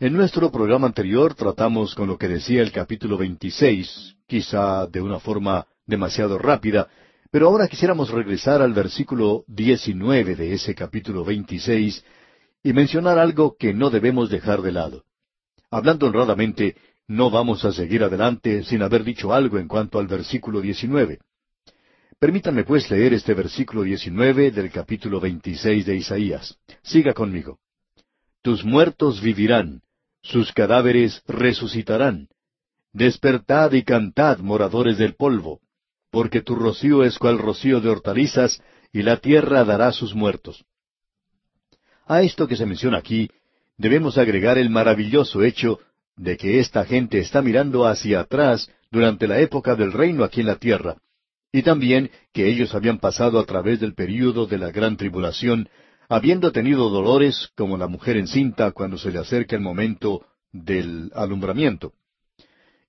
[0.00, 5.20] En nuestro programa anterior tratamos con lo que decía el capítulo 26, quizá de una
[5.20, 6.88] forma demasiado rápida,
[7.30, 12.02] pero ahora quisiéramos regresar al versículo 19 de ese capítulo 26
[12.62, 15.04] y mencionar algo que no debemos dejar de lado.
[15.70, 16.76] Hablando honradamente,
[17.06, 21.18] no vamos a seguir adelante sin haber dicho algo en cuanto al versículo 19.
[22.18, 26.58] Permítanme pues leer este versículo 19 del capítulo 26 de Isaías.
[26.82, 27.58] Siga conmigo.
[28.42, 29.82] Tus muertos vivirán,
[30.22, 32.28] sus cadáveres resucitarán.
[32.92, 35.60] Despertad y cantad, moradores del polvo,
[36.10, 40.64] porque tu rocío es cual rocío de hortalizas, y la tierra dará sus muertos.
[42.06, 43.30] A esto que se menciona aquí,
[43.76, 45.78] debemos agregar el maravilloso hecho
[46.16, 50.48] de que esta gente está mirando hacia atrás durante la época del reino aquí en
[50.48, 50.96] la tierra,
[51.52, 55.68] y también que ellos habían pasado a través del período de la gran tribulación,
[56.10, 61.92] habiendo tenido dolores como la mujer encinta cuando se le acerca el momento del alumbramiento.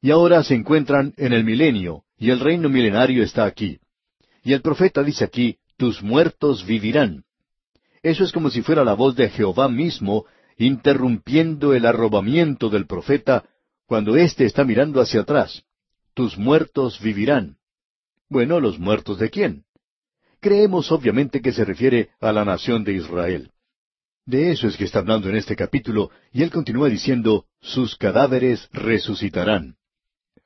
[0.01, 3.79] Y ahora se encuentran en el milenio, y el reino milenario está aquí.
[4.43, 7.23] Y el profeta dice aquí, tus muertos vivirán.
[8.01, 10.25] Eso es como si fuera la voz de Jehová mismo
[10.57, 13.45] interrumpiendo el arrobamiento del profeta
[13.85, 15.61] cuando éste está mirando hacia atrás.
[16.15, 17.57] Tus muertos vivirán.
[18.29, 19.63] Bueno, ¿los muertos de quién?
[20.41, 23.51] Creemos obviamente que se refiere a la nación de Israel.
[24.25, 28.67] De eso es que está hablando en este capítulo, y él continúa diciendo, sus cadáveres
[28.73, 29.75] resucitarán.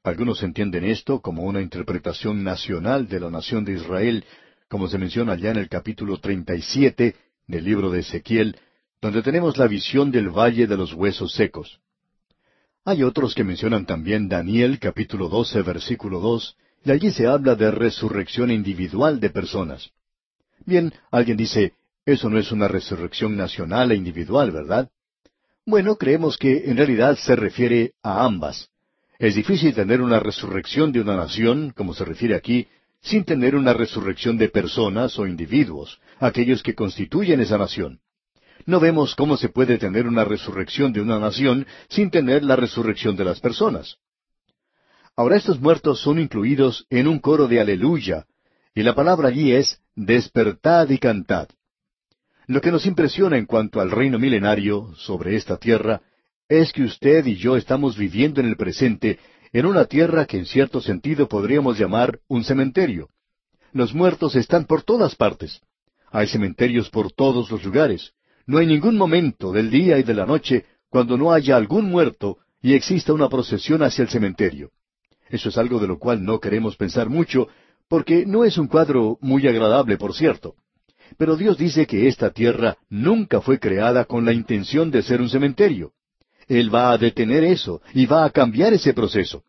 [0.04, 4.26] Algunos entienden esto como una interpretación nacional de la nación de Israel,
[4.68, 7.16] como se menciona allá en el capítulo 37
[7.48, 8.58] del libro de Ezequiel,
[9.02, 11.80] donde tenemos la visión del valle de los huesos secos.
[12.84, 17.72] Hay otros que mencionan también Daniel capítulo 12 versículo 2, y allí se habla de
[17.72, 19.90] resurrección individual de personas.
[20.66, 21.74] Bien, alguien dice,
[22.06, 24.90] eso no es una resurrección nacional e individual, ¿verdad?
[25.66, 28.70] Bueno, creemos que en realidad se refiere a ambas.
[29.18, 32.68] Es difícil tener una resurrección de una nación, como se refiere aquí,
[33.02, 38.00] sin tener una resurrección de personas o individuos, aquellos que constituyen esa nación.
[38.68, 43.16] No vemos cómo se puede tener una resurrección de una nación sin tener la resurrección
[43.16, 43.98] de las personas.
[45.18, 48.26] Ahora estos muertos son incluidos en un coro de aleluya,
[48.74, 51.48] y la palabra allí es despertad y cantad.
[52.48, 56.02] Lo que nos impresiona en cuanto al reino milenario sobre esta tierra
[56.50, 59.20] es que usted y yo estamos viviendo en el presente
[59.54, 63.10] en una tierra que en cierto sentido podríamos llamar un cementerio.
[63.72, 65.62] Los muertos están por todas partes.
[66.12, 68.12] Hay cementerios por todos los lugares.
[68.46, 72.38] No hay ningún momento del día y de la noche cuando no haya algún muerto
[72.62, 74.72] y exista una procesión hacia el cementerio.
[75.30, 77.48] Eso es algo de lo cual no queremos pensar mucho,
[77.88, 80.56] porque no es un cuadro muy agradable, por cierto.
[81.18, 85.30] Pero Dios dice que esta tierra nunca fue creada con la intención de ser un
[85.30, 85.92] cementerio.
[86.48, 89.44] Él va a detener eso y va a cambiar ese proceso.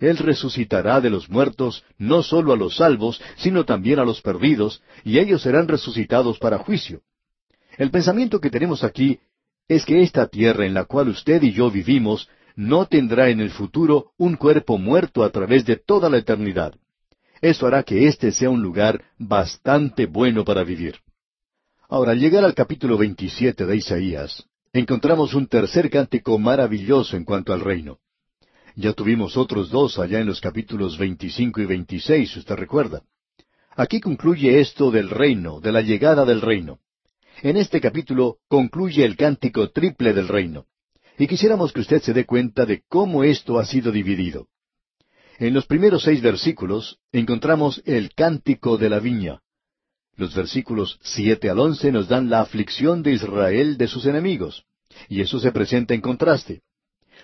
[0.00, 4.82] Él resucitará de los muertos no solo a los salvos, sino también a los perdidos,
[5.04, 7.02] y ellos serán resucitados para juicio.
[7.78, 9.20] El pensamiento que tenemos aquí
[9.68, 13.50] es que esta tierra en la cual usted y yo vivimos no tendrá en el
[13.50, 16.74] futuro un cuerpo muerto a través de toda la eternidad.
[17.40, 20.96] Eso hará que éste sea un lugar bastante bueno para vivir.
[21.88, 27.52] Ahora, al llegar al capítulo 27 de Isaías, encontramos un tercer cántico maravilloso en cuanto
[27.52, 27.98] al reino.
[28.74, 33.02] Ya tuvimos otros dos allá en los capítulos 25 y 26, si usted recuerda.
[33.76, 36.78] Aquí concluye esto del reino, de la llegada del reino.
[37.42, 40.66] En este capítulo concluye el cántico triple del reino.
[41.22, 44.48] Y quisiéramos que usted se dé cuenta de cómo esto ha sido dividido.
[45.38, 49.40] En los primeros seis versículos encontramos el cántico de la viña.
[50.16, 54.64] Los versículos siete al once nos dan la aflicción de Israel de sus enemigos,
[55.08, 56.62] y eso se presenta en contraste.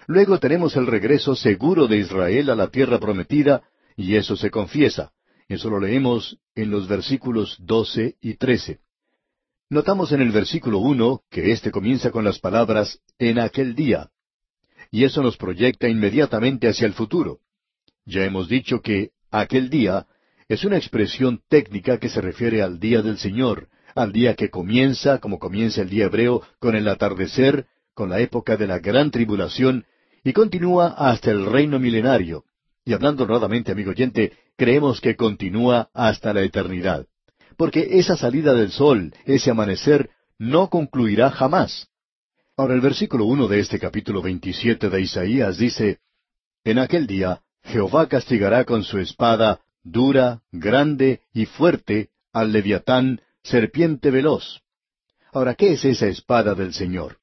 [0.07, 3.65] Luego tenemos el regreso seguro de Israel a la tierra prometida,
[3.97, 5.11] y eso se confiesa.
[5.49, 8.79] Eso lo leemos en los versículos doce y trece.
[9.71, 14.09] Notamos en el versículo uno que éste comienza con las palabras en aquel día.
[14.91, 17.41] Y eso nos proyecta inmediatamente hacia el futuro.
[18.07, 20.07] Ya hemos dicho que aquel día
[20.49, 25.19] es una expresión técnica que se refiere al día del Señor, al día que comienza,
[25.19, 29.85] como comienza el día hebreo, con el atardecer, con la época de la gran tribulación,
[30.25, 32.45] y continúa hasta el reino milenario.
[32.87, 37.07] Y hablando honradamente, amigo oyente, creemos que continúa hasta la eternidad
[37.59, 41.89] porque esa salida del sol, ese amanecer, no concluirá jamás.
[42.57, 45.99] Ahora el versículo uno de este capítulo veintisiete de Isaías dice,
[46.63, 54.13] En aquel día Jehová castigará con su espada dura, grande y fuerte al leviatán, serpiente
[54.13, 54.63] veloz.
[55.33, 57.19] Ahora, ¿qué es esa espada del Señor?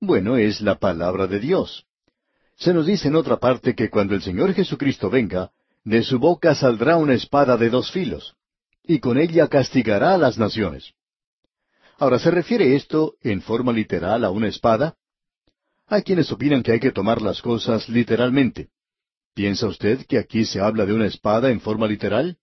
[0.00, 1.84] Bueno, es la palabra de Dios.
[2.56, 5.50] Se nos dice en otra parte que cuando el Señor Jesucristo venga,
[5.82, 8.36] de su boca saldrá una espada de dos filos,
[8.86, 10.92] y con ella castigará a las naciones.
[11.98, 14.96] Ahora, ¿se refiere esto en forma literal a una espada?
[15.86, 18.68] Hay quienes opinan que hay que tomar las cosas literalmente.
[19.34, 22.36] ¿Piensa usted que aquí se habla de una espada en forma literal?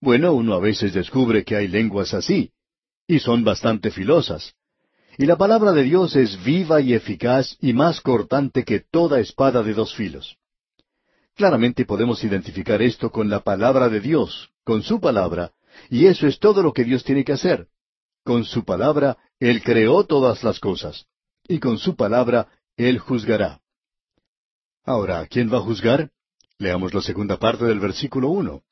[0.00, 2.52] Bueno, uno a veces descubre que hay lenguas así,
[3.06, 4.54] y son bastante filosas.
[5.16, 9.62] Y la palabra de Dios es viva y eficaz y más cortante que toda espada
[9.62, 10.36] de dos filos.
[11.34, 15.52] Claramente podemos identificar esto con la palabra de Dios, con su palabra,
[15.90, 17.66] y eso es todo lo que Dios tiene que hacer.
[18.22, 21.06] Con su palabra, Él creó todas las cosas,
[21.48, 23.60] y con su palabra, Él juzgará.
[24.84, 26.10] Ahora, ¿quién va a juzgar?
[26.58, 28.62] Leamos la segunda parte del versículo uno.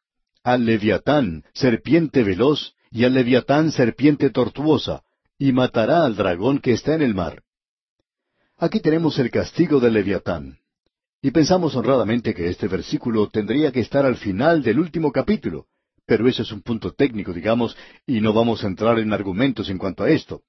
[0.45, 5.03] Al leviatán, serpiente veloz, y al leviatán, serpiente tortuosa,
[5.37, 7.43] y matará al dragón que está en el mar.
[8.57, 10.62] Aquí tenemos el castigo del leviatán.
[11.25, 15.67] Y pensamos honradamente que este versículo tendría que estar al final del último capítulo,
[16.05, 19.79] pero ese es un punto técnico, digamos, y no vamos a entrar en argumentos en
[19.79, 20.43] cuanto a esto.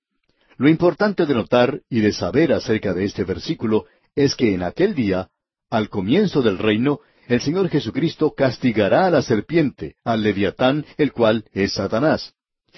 [0.58, 3.86] Lo importante de notar y de saber acerca de este versículo
[4.16, 5.30] es que en aquel día,
[5.70, 11.46] al comienzo del reino, el Señor Jesucristo castigará a la serpiente, al leviatán, el cual
[11.54, 12.34] es Satanás.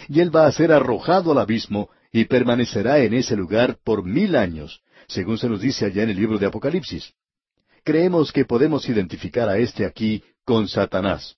[0.10, 4.36] Y él va a ser arrojado al abismo y permanecerá en ese lugar por mil
[4.36, 7.14] años, según se nos dice allá en el libro de Apocalipsis.
[7.86, 11.36] Creemos que podemos identificar a este aquí con Satanás.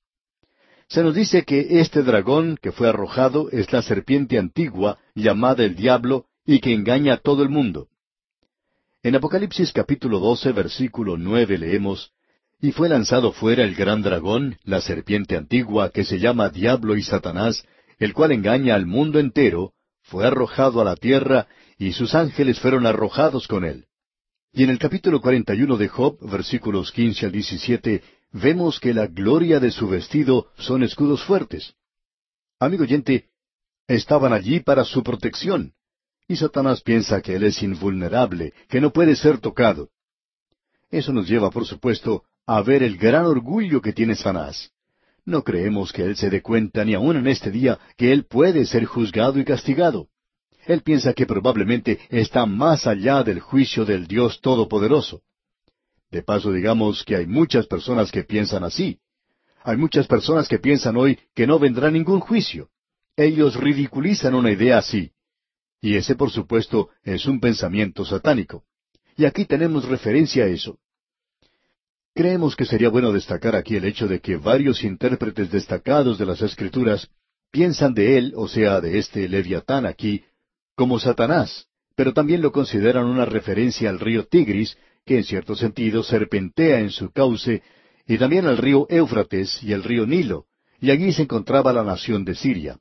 [0.87, 5.75] Se nos dice que este dragón que fue arrojado es la serpiente antigua llamada el
[5.75, 7.89] diablo y que engaña a todo el mundo.
[9.03, 12.13] En Apocalipsis capítulo 12 versículo nueve leemos,
[12.61, 17.03] Y fue lanzado fuera el gran dragón, la serpiente antigua, que se llama Diablo y
[17.03, 17.65] Satanás,
[17.99, 21.47] el cual engaña al mundo entero, fue arrojado a la tierra,
[21.77, 23.86] y sus ángeles fueron arrojados con él.
[24.57, 28.01] Y en el capítulo 41 de Job, versículos 15 al 17,
[28.31, 31.75] vemos que la gloria de su vestido son escudos fuertes.
[32.59, 33.25] Amigo oyente,
[33.87, 35.73] estaban allí para su protección.
[36.27, 39.89] Y Satanás piensa que él es invulnerable, que no puede ser tocado.
[40.89, 44.71] Eso nos lleva, por supuesto, a ver el gran orgullo que tiene Satanás.
[45.23, 48.65] No creemos que Él se dé cuenta ni aun en este día que Él puede
[48.65, 50.07] ser juzgado y castigado.
[50.67, 55.21] Él piensa que probablemente está más allá del juicio del Dios Todopoderoso.
[56.11, 58.99] De paso digamos que hay muchas personas que piensan así.
[59.63, 62.69] Hay muchas personas que piensan hoy que no vendrá ningún juicio.
[63.15, 65.13] Ellos ridiculizan una idea así.
[65.79, 68.65] Y ese, por supuesto, es un pensamiento satánico.
[69.15, 70.79] Y aquí tenemos referencia a eso.
[72.13, 76.41] Creemos que sería bueno destacar aquí el hecho de que varios intérpretes destacados de las
[76.41, 77.09] Escrituras
[77.51, 80.25] piensan de él, o sea, de este leviatán aquí,
[80.77, 81.65] como Satanás,
[81.95, 86.91] pero también lo consideran una referencia al río Tigris, que en cierto sentido serpentea en
[86.91, 87.63] su cauce,
[88.05, 90.45] y también al río Éufrates y el río Nilo,
[90.79, 92.77] y allí se encontraba la nación de Siria.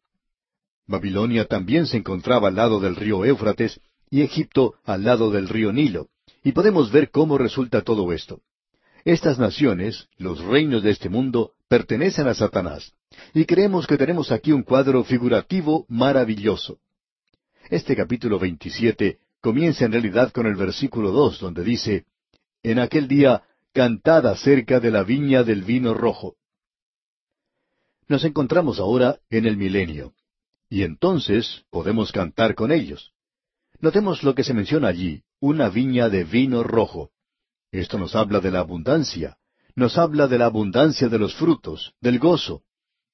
[0.86, 5.72] Babilonia también se encontraba al lado del río Éufrates y Egipto al lado del río
[5.72, 6.08] Nilo,
[6.44, 8.42] y podemos ver cómo resulta todo esto.
[9.06, 12.92] Estas naciones, los reinos de este mundo, pertenecen a Satanás.
[13.32, 16.78] Y creemos que tenemos aquí un cuadro figurativo maravilloso.
[17.68, 22.04] Este capítulo 27 comienza en realidad con el versículo 2, donde dice,
[22.62, 26.36] En aquel día, cantad acerca de la viña del vino rojo.
[28.06, 30.14] Nos encontramos ahora en el milenio,
[30.70, 33.12] y entonces podemos cantar con ellos.
[33.80, 37.10] Notemos lo que se menciona allí, una viña de vino rojo.
[37.72, 39.38] Esto nos habla de la abundancia,
[39.74, 42.62] nos habla de la abundancia de los frutos, del gozo.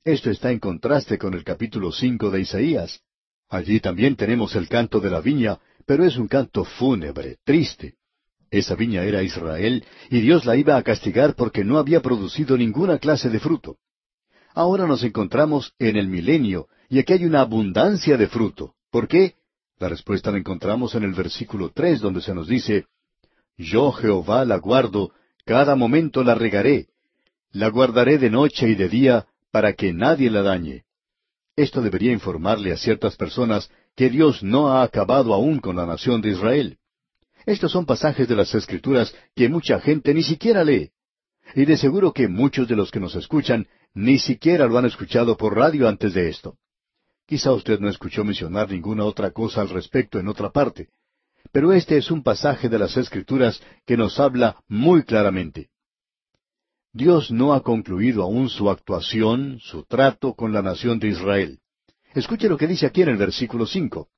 [0.05, 3.03] Esto está en contraste con el capítulo cinco de Isaías.
[3.53, 7.97] Allí también tenemos el canto de la viña, pero es un canto fúnebre, triste.
[8.51, 12.97] Esa viña era Israel, y Dios la iba a castigar porque no había producido ninguna
[12.97, 13.77] clase de fruto.
[14.55, 18.73] Ahora nos encontramos en el milenio, y aquí hay una abundancia de fruto.
[18.91, 19.35] ¿Por qué?
[19.79, 22.87] La respuesta la encontramos en el versículo tres, donde se nos dice,
[23.59, 25.13] yo Jehová la guardo,
[25.45, 26.87] cada momento la regaré,
[27.51, 30.85] la guardaré de noche y de día, para que nadie la dañe.
[31.57, 36.23] Esto debería informarle a ciertas personas que Dios no ha acabado aún con la nación
[36.23, 36.79] de Israel.
[37.45, 40.91] Estos son pasajes de las Escrituras que mucha gente ni siquiera lee.
[41.55, 45.37] Y de seguro que muchos de los que nos escuchan ni siquiera lo han escuchado
[45.37, 46.57] por radio antes de esto.
[47.27, 50.89] Quizá usted no escuchó mencionar ninguna otra cosa al respecto en otra parte.
[51.51, 55.69] Pero este es un pasaje de las Escrituras que nos habla muy claramente.
[56.93, 61.59] Dios no ha concluido aún su actuación, su trato con la nación de Israel.
[62.15, 64.09] Escuche lo que dice aquí en el versículo cinco.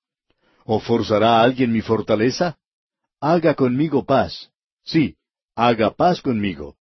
[0.65, 2.59] ¿O forzará a alguien mi fortaleza?
[3.21, 4.51] haga conmigo paz.
[4.83, 5.17] Sí,
[5.55, 6.77] haga paz conmigo.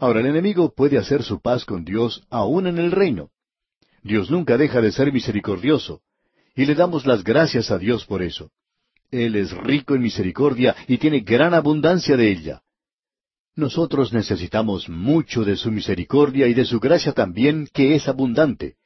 [0.00, 3.30] Ahora el enemigo puede hacer su paz con Dios aún en el reino.
[4.02, 6.00] Dios nunca deja de ser misericordioso,
[6.56, 8.50] y le damos las gracias a Dios por eso.
[9.10, 12.62] Él es rico en misericordia y tiene gran abundancia de ella.
[13.58, 18.76] Nosotros necesitamos mucho de su misericordia y de su gracia también, que es abundante.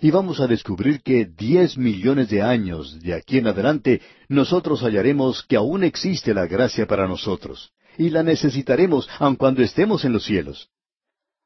[0.00, 5.44] Y vamos a descubrir que diez millones de años de aquí en adelante nosotros hallaremos
[5.44, 10.24] que aún existe la gracia para nosotros, y la necesitaremos aun cuando estemos en los
[10.24, 10.70] cielos.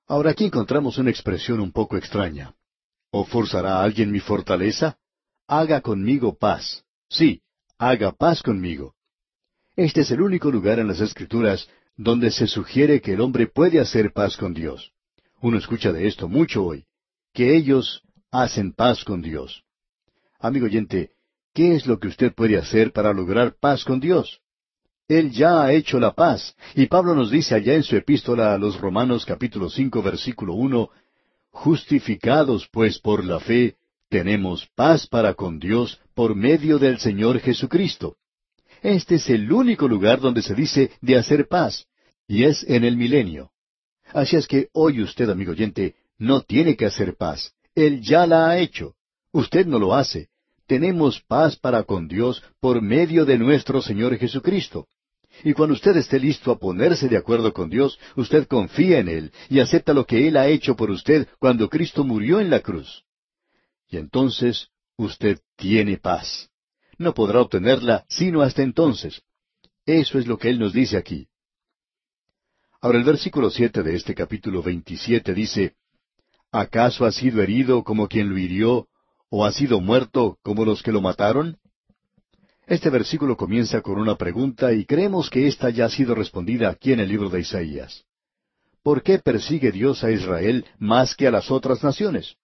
[0.09, 2.55] Ahora aquí encontramos una expresión un poco extraña.
[3.11, 4.97] ¿O forzará alguien mi fortaleza?
[5.47, 6.83] Haga conmigo paz.
[7.11, 7.43] Sí,
[7.77, 8.95] haga paz conmigo.
[9.77, 11.69] Este es el único lugar en las Escrituras
[12.03, 14.91] donde se sugiere que el hombre puede hacer paz con Dios.
[15.43, 16.87] Uno escucha de esto mucho hoy,
[17.35, 19.65] que ellos hacen paz con Dios.
[20.39, 21.11] Amigo oyente,
[21.53, 24.41] ¿qué es lo que usted puede hacer para lograr paz con Dios?
[25.09, 28.59] Él ya ha hecho la paz, y Pablo nos dice allá en su epístola a
[28.59, 30.89] los Romanos capítulo cinco versículo uno,
[31.51, 33.77] Justificados pues por la fe,
[34.09, 38.17] tenemos paz para con Dios por medio del Señor Jesucristo.
[38.81, 41.87] Este es el único lugar donde se dice de hacer paz,
[42.31, 43.51] y es en el milenio.
[44.13, 47.55] Así es que hoy usted, amigo oyente, no tiene que hacer paz.
[47.75, 48.95] Él ya la ha hecho.
[49.33, 50.29] Usted no lo hace.
[50.69, 54.87] Tenemos paz para con Dios por medio de nuestro Señor Jesucristo.
[55.43, 59.33] Y cuando usted esté listo a ponerse de acuerdo con Dios, usted confía en Él
[59.49, 63.03] y acepta lo que Él ha hecho por usted cuando Cristo murió en la cruz.
[63.89, 66.49] Y entonces usted tiene paz.
[66.97, 69.21] No podrá obtenerla sino hasta entonces.
[69.85, 71.27] Eso es lo que Él nos dice aquí.
[72.83, 75.75] Ahora el versículo siete de este capítulo veintisiete dice,
[76.51, 78.89] ¿Acaso ha sido herido como quien lo hirió,
[79.29, 81.59] o ha sido muerto como los que lo mataron?
[82.67, 86.93] Este versículo comienza con una pregunta y creemos que ésta ya ha sido respondida aquí
[86.93, 88.05] en el libro de Isaías.
[88.83, 92.37] ¿Por qué persigue Dios a Israel más que a las otras naciones?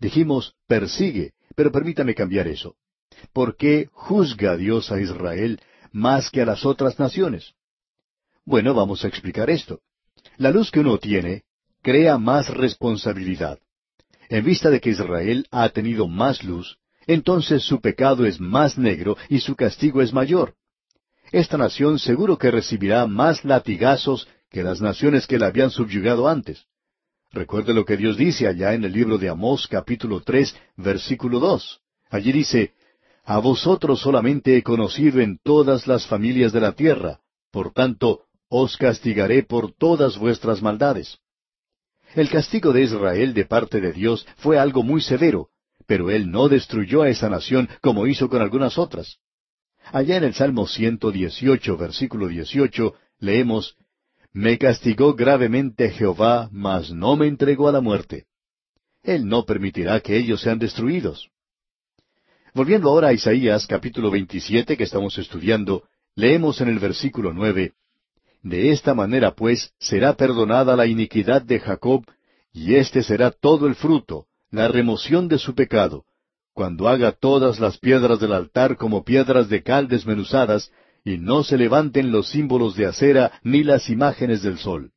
[0.00, 2.74] Dijimos persigue, pero permítame cambiar eso.
[3.32, 5.60] ¿Por qué juzga Dios a Israel
[5.92, 7.54] más que a las otras naciones?
[8.46, 9.80] Bueno, vamos a explicar esto.
[10.36, 11.44] La luz que uno tiene
[11.82, 13.58] crea más responsabilidad.
[14.28, 19.16] En vista de que Israel ha tenido más luz, entonces su pecado es más negro
[19.28, 20.54] y su castigo es mayor.
[21.32, 26.66] Esta nación seguro que recibirá más latigazos que las naciones que la habían subyugado antes.
[27.32, 31.80] Recuerde lo que Dios dice allá en el libro de Amós capítulo tres versículo dos.
[32.10, 32.74] Allí dice,
[33.24, 37.20] A vosotros solamente he conocido en todas las familias de la tierra,
[37.50, 41.18] por tanto, os castigaré por todas vuestras maldades.
[42.14, 45.48] El castigo de Israel de parte de Dios fue algo muy severo,
[45.86, 49.18] pero Él no destruyó a esa nación como hizo con algunas otras.
[49.92, 53.76] Allá en el Salmo 118, versículo 18, leemos,
[54.32, 58.26] me castigó gravemente Jehová, mas no me entregó a la muerte.
[59.02, 61.28] Él no permitirá que ellos sean destruidos.
[62.54, 65.84] Volviendo ahora a Isaías capítulo 27 que estamos estudiando,
[66.14, 67.74] leemos en el versículo 9,
[68.44, 72.04] De esta manera pues será perdonada la iniquidad de Jacob,
[72.52, 76.04] y este será todo el fruto, la remoción de su pecado,
[76.52, 80.70] cuando haga todas las piedras del altar como piedras de cal desmenuzadas,
[81.06, 84.92] y no se levanten los símbolos de acera ni las imágenes del sol.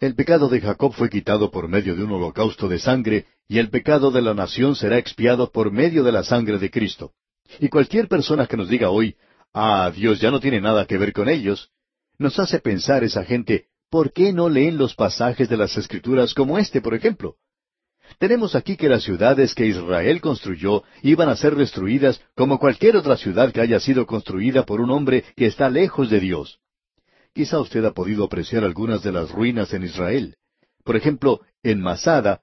[0.00, 3.70] El pecado de Jacob fue quitado por medio de un holocausto de sangre, y el
[3.70, 7.12] pecado de la nación será expiado por medio de la sangre de Cristo.
[7.60, 9.14] Y cualquier persona que nos diga hoy,
[9.54, 11.70] ah, Dios ya no tiene nada que ver con ellos,
[12.22, 16.58] nos hace pensar esa gente, ¿por qué no leen los pasajes de las Escrituras como
[16.58, 17.36] este, por ejemplo?
[18.18, 23.16] Tenemos aquí que las ciudades que Israel construyó iban a ser destruidas como cualquier otra
[23.16, 26.58] ciudad que haya sido construida por un hombre que está lejos de Dios.
[27.34, 30.36] Quizá usted ha podido apreciar algunas de las ruinas en Israel.
[30.84, 32.42] Por ejemplo, en Masada,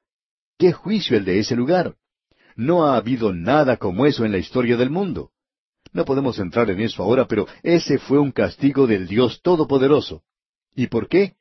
[0.58, 1.96] ¿qué juicio el de ese lugar?
[2.56, 5.32] No ha habido nada como eso en la historia del mundo.
[5.92, 10.24] No podemos entrar en eso ahora, pero ese fue un castigo del Dios Todopoderoso.
[10.76, 11.36] ¿Y por qué?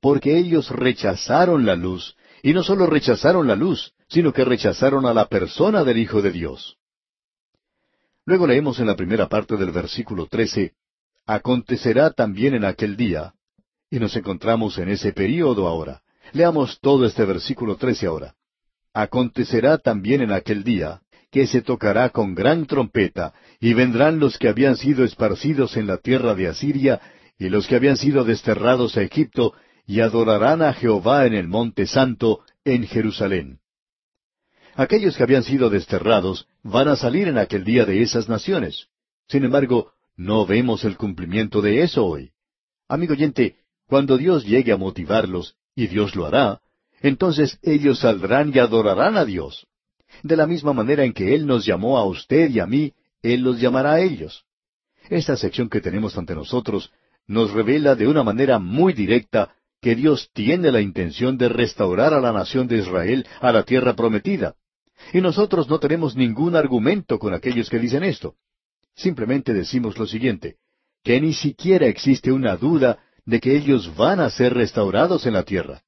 [0.00, 5.14] Porque ellos rechazaron la luz y no solo rechazaron la luz, sino que rechazaron a
[5.14, 6.76] la persona del Hijo de Dios.
[8.26, 10.74] Luego leemos en la primera parte del versículo trece,
[11.26, 13.32] Acontecerá también en aquel día,
[13.90, 16.02] y nos encontramos en ese período ahora.
[16.32, 18.34] Leamos todo este versículo trece ahora.
[18.92, 21.00] Acontecerá también en aquel día,
[21.34, 25.96] que se tocará con gran trompeta, y vendrán los que habían sido esparcidos en la
[25.96, 27.00] tierra de Asiria,
[27.36, 29.52] y los que habían sido desterrados a Egipto,
[29.84, 33.58] y adorarán a Jehová en el monte santo, en Jerusalén.
[34.76, 38.86] Aquellos que habían sido desterrados van a salir en aquel día de esas naciones.
[39.26, 42.30] Sin embargo, no vemos el cumplimiento de eso hoy.
[42.88, 43.56] Amigo oyente,
[43.88, 46.60] cuando Dios llegue a motivarlos, y Dios lo hará,
[47.02, 49.66] entonces ellos saldrán y adorarán a Dios.
[50.24, 53.42] De la misma manera en que Él nos llamó a usted y a mí, Él
[53.42, 54.46] los llamará a ellos.
[55.10, 56.90] Esta sección que tenemos ante nosotros
[57.26, 62.22] nos revela de una manera muy directa que Dios tiene la intención de restaurar a
[62.22, 64.54] la nación de Israel a la tierra prometida.
[65.12, 68.34] Y nosotros no tenemos ningún argumento con aquellos que dicen esto.
[68.96, 70.56] Simplemente decimos lo siguiente,
[71.02, 75.42] que ni siquiera existe una duda de que ellos van a ser restaurados en la
[75.42, 75.82] tierra.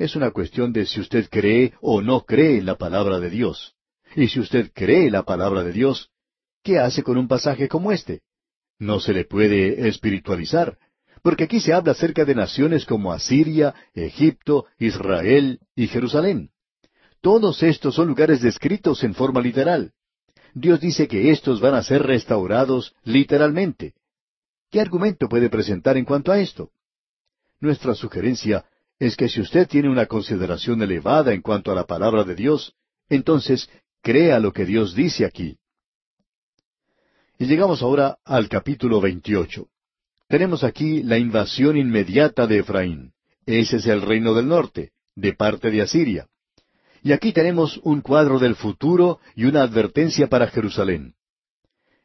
[0.00, 3.74] Es una cuestión de si usted cree o no cree en la palabra de Dios.
[4.16, 6.08] Y si usted cree la palabra de Dios,
[6.62, 8.22] ¿qué hace con un pasaje como este?
[8.78, 10.78] No se le puede espiritualizar,
[11.22, 16.48] porque aquí se habla acerca de naciones como Asiria, Egipto, Israel y Jerusalén.
[17.20, 19.92] Todos estos son lugares descritos en forma literal.
[20.54, 23.92] Dios dice que estos van a ser restaurados literalmente.
[24.70, 26.70] ¿Qué argumento puede presentar en cuanto a esto?
[27.60, 28.64] Nuestra sugerencia
[29.00, 32.74] es que si usted tiene una consideración elevada en cuanto a la palabra de Dios,
[33.08, 33.68] entonces
[34.02, 35.56] crea lo que Dios dice aquí.
[37.38, 39.66] Y llegamos ahora al capítulo 28.
[40.28, 43.12] Tenemos aquí la invasión inmediata de Efraín.
[43.46, 46.26] Ese es el reino del norte, de parte de Asiria.
[47.02, 51.14] Y aquí tenemos un cuadro del futuro y una advertencia para Jerusalén.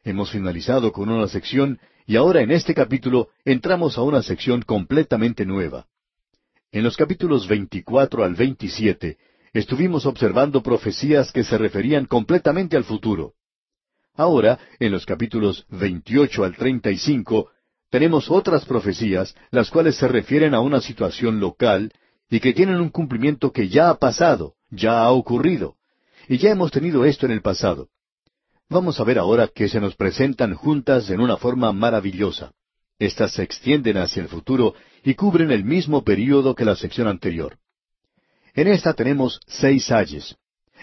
[0.02, 5.44] Hemos finalizado con una sección y ahora en este capítulo entramos a una sección completamente
[5.44, 5.86] nueva.
[6.72, 9.18] En los capítulos 24 al 27
[9.52, 13.34] estuvimos observando profecías que se referían completamente al futuro.
[14.14, 17.50] Ahora, en los capítulos 28 al 35,
[17.90, 21.92] tenemos otras profecías, las cuales se refieren a una situación local
[22.28, 25.76] y que tienen un cumplimiento que ya ha pasado, ya ha ocurrido.
[26.28, 27.88] Y ya hemos tenido esto en el pasado.
[28.68, 32.52] Vamos a ver ahora que se nos presentan juntas en una forma maravillosa.
[32.98, 34.74] Estas se extienden hacia el futuro
[35.06, 37.58] y cubren el mismo período que la sección anterior.
[38.54, 40.34] En esta tenemos seis ayes.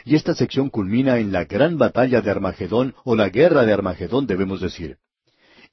[0.06, 4.26] Y esta sección culmina en la gran batalla de Armagedón o la guerra de Armagedón,
[4.26, 4.96] debemos decir.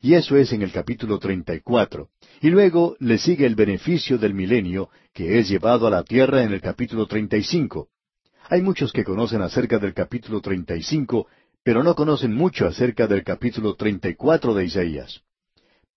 [0.01, 2.09] Y eso es en el capítulo 34.
[2.41, 6.53] Y luego le sigue el beneficio del milenio, que es llevado a la tierra en
[6.53, 7.87] el capítulo 35.
[8.49, 11.29] Hay muchos que conocen acerca del capítulo 35,
[11.63, 15.21] pero no conocen mucho acerca del capítulo 34 de Isaías.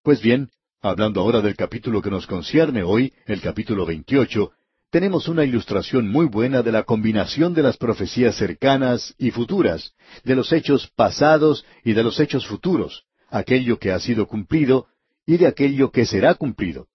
[0.04, 0.52] Pues bien,
[0.84, 4.52] hablando ahora del capítulo que nos concierne hoy, el capítulo 28,
[4.92, 9.94] tenemos una ilustración muy buena de la combinación de las profecías cercanas y futuras,
[10.26, 14.88] de los hechos pasados y de los hechos futuros, aquello que ha sido cumplido
[15.26, 16.90] y de aquello que será cumplido,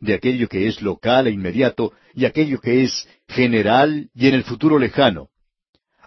[0.00, 4.42] de aquello que es local e inmediato y aquello que es general y en el
[4.42, 5.28] futuro lejano.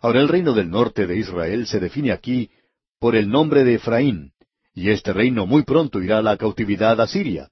[0.01, 2.51] Ahora el reino del norte de Israel se define aquí
[2.99, 4.33] por el nombre de Efraín,
[4.73, 7.49] y este reino muy pronto irá a la cautividad a Siria.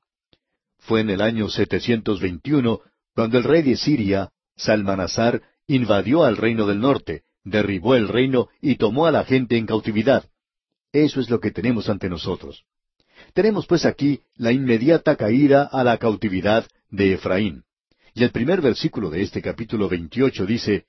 [0.80, 2.82] Fue en el año 721
[3.14, 8.76] cuando el rey de Siria, Salmanasar, invadió al reino del norte, derribó el reino y
[8.76, 10.26] tomó a la gente en cautividad.
[10.92, 12.64] Eso es lo que tenemos ante nosotros.
[13.34, 17.64] Tenemos pues aquí la inmediata caída a la cautividad de Efraín.
[18.14, 20.86] Y el primer versículo de este capítulo 28 dice,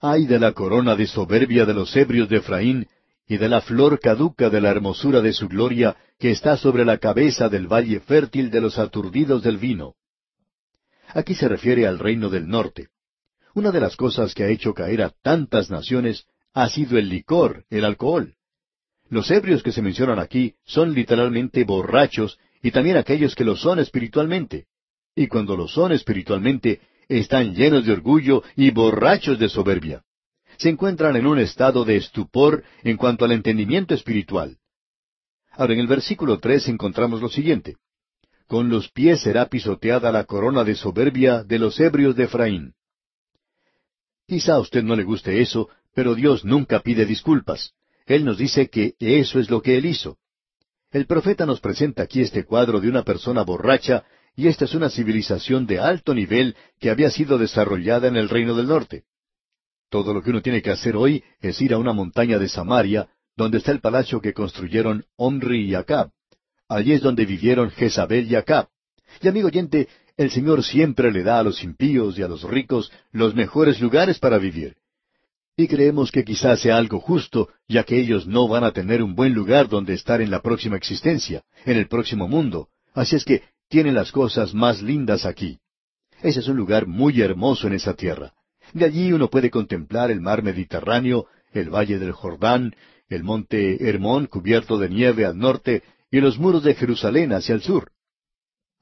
[0.00, 2.88] Ay de la corona de soberbia de los ebrios de Efraín,
[3.28, 6.96] y de la flor caduca de la hermosura de su gloria, que está sobre la
[6.96, 9.94] cabeza del valle fértil de los aturdidos del vino.
[11.08, 12.88] Aquí se refiere al reino del norte.
[13.54, 17.64] Una de las cosas que ha hecho caer a tantas naciones ha sido el licor,
[17.68, 18.34] el alcohol.
[19.10, 23.78] Los ebrios que se mencionan aquí son literalmente borrachos y también aquellos que lo son
[23.78, 24.66] espiritualmente.
[25.14, 30.02] Y cuando lo son espiritualmente, están llenos de orgullo y borrachos de soberbia.
[30.58, 34.58] Se encuentran en un estado de estupor en cuanto al entendimiento espiritual.
[35.52, 37.76] Ahora en el versículo tres encontramos lo siguiente
[38.48, 42.72] con los pies será pisoteada la corona de soberbia de los ebrios de Efraín.
[44.26, 47.74] Quizá a usted no le guste eso, pero Dios nunca pide disculpas.
[48.06, 50.16] Él nos dice que eso es lo que Él hizo.
[50.90, 54.88] El profeta nos presenta aquí este cuadro de una persona borracha, y esta es una
[54.88, 59.04] civilización de alto nivel que había sido desarrollada en el reino del norte.
[59.90, 63.08] Todo lo que uno tiene que hacer hoy es ir a una montaña de Samaria,
[63.36, 66.10] donde está el palacio que construyeron Omri y Acab.
[66.68, 68.68] Allí es donde vivieron Jezabel y Acab.
[69.22, 72.92] Y amigo oyente, el Señor siempre le da a los impíos y a los ricos
[73.12, 74.76] los mejores lugares para vivir.
[75.56, 79.14] Y creemos que quizás sea algo justo, ya que ellos no van a tener un
[79.14, 82.68] buen lugar donde estar en la próxima existencia, en el próximo mundo.
[82.94, 85.58] Así es que tienen las cosas más lindas aquí.
[86.22, 88.34] Ese es un lugar muy hermoso en esa tierra.
[88.72, 92.74] De allí uno puede contemplar el mar Mediterráneo, el valle del Jordán,
[93.08, 97.62] el monte Hermón cubierto de nieve al norte y los muros de Jerusalén hacia el
[97.62, 97.92] sur.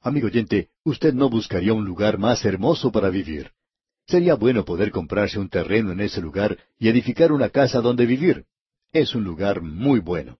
[0.01, 3.51] Amigo oyente, usted no buscaría un lugar más hermoso para vivir.
[4.05, 8.45] Sería bueno poder comprarse un terreno en ese lugar y edificar una casa donde vivir.
[8.93, 10.37] Es un lugar muy bueno.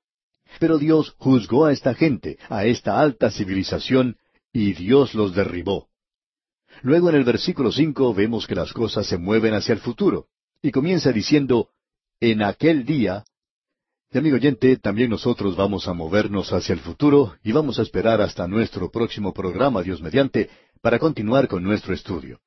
[0.60, 4.18] Pero Dios juzgó a esta gente, a esta alta civilización,
[4.54, 5.90] y Dios los derribó.
[6.82, 10.28] Luego en el versículo cinco vemos que las cosas se mueven hacia el futuro,
[10.62, 11.70] y comienza diciendo,
[12.20, 13.24] en aquel día,
[14.12, 18.22] y amigo oyente, también nosotros vamos a movernos hacia el futuro y vamos a esperar
[18.22, 20.50] hasta nuestro próximo programa, Dios mediante,
[20.82, 22.40] para continuar con nuestro estudio.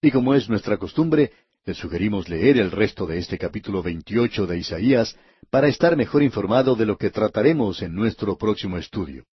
[0.00, 1.32] Y como es nuestra costumbre,
[1.66, 5.16] le sugerimos leer el resto de este capítulo 28 de Isaías
[5.50, 9.24] para estar mejor informado de lo que trataremos en nuestro próximo estudio.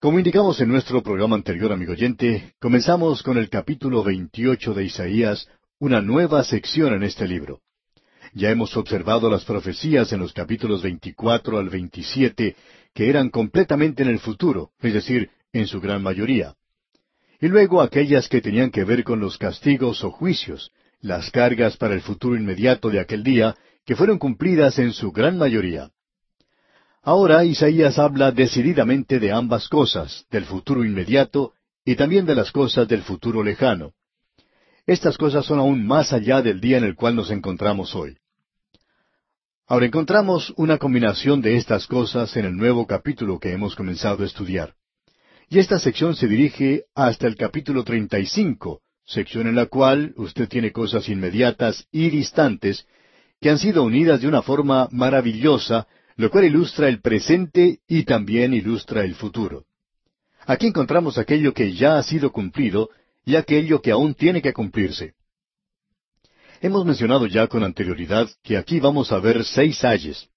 [0.00, 5.48] Como indicamos en nuestro programa anterior, amigo oyente, comenzamos con el capítulo 28 de Isaías,
[5.78, 7.60] una nueva sección en este libro.
[8.32, 12.56] Ya hemos observado las profecías en los capítulos 24 al 27
[12.94, 16.54] que eran completamente en el futuro, es decir, en su gran mayoría
[17.40, 21.94] y luego aquellas que tenían que ver con los castigos o juicios, las cargas para
[21.94, 25.90] el futuro inmediato de aquel día, que fueron cumplidas en su gran mayoría.
[27.02, 31.52] Ahora Isaías habla decididamente de ambas cosas, del futuro inmediato
[31.84, 33.92] y también de las cosas del futuro lejano.
[34.86, 38.16] Estas cosas son aún más allá del día en el cual nos encontramos hoy.
[39.66, 44.26] Ahora encontramos una combinación de estas cosas en el nuevo capítulo que hemos comenzado a
[44.26, 44.74] estudiar.
[45.50, 50.72] Y esta sección se dirige hasta el capítulo 35, sección en la cual usted tiene
[50.72, 52.86] cosas inmediatas y distantes
[53.40, 55.86] que han sido unidas de una forma maravillosa,
[56.18, 59.64] lo cual ilustra el presente y también ilustra el futuro.
[60.46, 62.90] Aquí encontramos aquello que ya ha sido cumplido
[63.24, 65.14] y aquello que aún tiene que cumplirse.
[66.60, 70.28] Hemos mencionado ya con anterioridad que aquí vamos a ver seis ayes.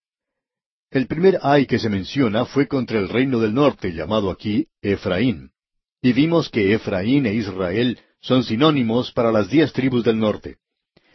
[0.92, 5.50] El primer ay que se menciona fue contra el reino del norte, llamado aquí Efraín.
[6.00, 10.58] Y vimos que Efraín e Israel son sinónimos para las diez tribus del norte.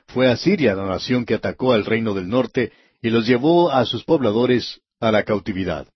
[0.08, 2.72] Fue Asiria la nación que atacó al reino del norte
[3.06, 5.86] y los llevó a sus pobladores a la cautividad.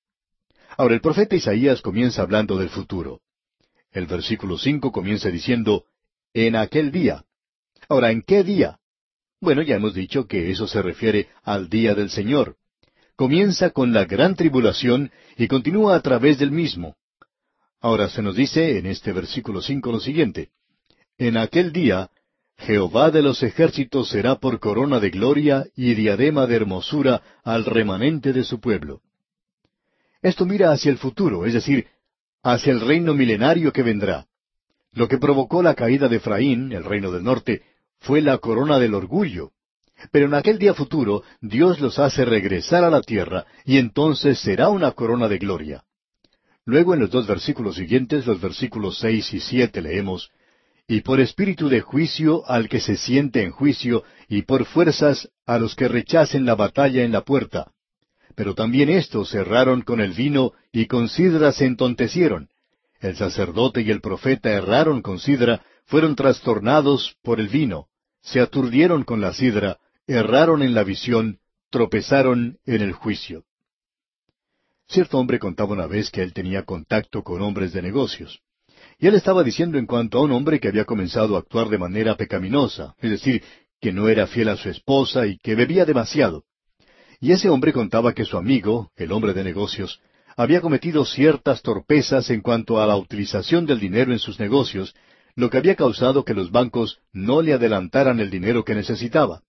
[0.77, 3.21] Ahora el profeta Isaías comienza hablando del futuro.
[3.91, 5.87] El versículo cinco comienza diciendo,
[6.33, 7.25] en aquel día.
[7.89, 8.79] Ahora, ¿en qué día?
[9.41, 12.57] Bueno, ya hemos dicho que eso se refiere al día del Señor
[13.17, 16.95] comienza con la gran tribulación y continúa a través del mismo.
[17.81, 20.53] Ahora se nos dice en este versículo cinco lo siguiente
[21.19, 22.09] En aquel día
[22.61, 28.33] Jehová de los ejércitos será por corona de gloria y diadema de hermosura al remanente
[28.33, 29.01] de su pueblo.
[30.21, 31.87] Esto mira hacia el futuro, es decir,
[32.43, 34.27] hacia el reino milenario que vendrá.
[34.93, 37.63] Lo que provocó la caída de Efraín, el reino del norte,
[38.01, 39.53] fue la corona del orgullo.
[40.13, 44.69] Pero en aquel día futuro Dios los hace regresar a la tierra y entonces será
[44.69, 45.85] una corona de gloria.
[46.67, 50.31] Luego en los dos versículos siguientes, los versículos seis y siete, leemos,
[50.91, 55.57] Y por espíritu de juicio al que se siente en juicio, y por fuerzas a
[55.57, 57.71] los que rechacen la batalla en la puerta.
[58.35, 62.49] Pero también estos erraron con el vino y con sidra se entontecieron.
[62.99, 67.87] El sacerdote y el profeta erraron con sidra, fueron trastornados por el vino,
[68.21, 71.39] se aturdieron con la sidra, erraron en la visión,
[71.71, 73.45] tropezaron en el juicio.
[74.89, 78.43] Cierto hombre contaba una vez que él tenía contacto con hombres de negocios.
[79.01, 81.79] Y él estaba diciendo en cuanto a un hombre que había comenzado a actuar de
[81.79, 83.43] manera pecaminosa, es decir,
[83.81, 86.45] que no era fiel a su esposa y que bebía demasiado.
[87.19, 90.01] Y ese hombre contaba que su amigo, el hombre de negocios,
[90.37, 94.95] había cometido ciertas torpezas en cuanto a la utilización del dinero en sus negocios,
[95.35, 99.43] lo que había causado que los bancos no le adelantaran el dinero que necesitaba.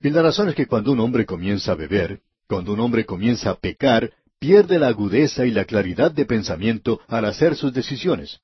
[0.00, 3.50] Y la razón es que cuando un hombre comienza a beber, cuando un hombre comienza
[3.50, 8.40] a pecar, pierde la agudeza y la claridad de pensamiento al hacer sus decisiones.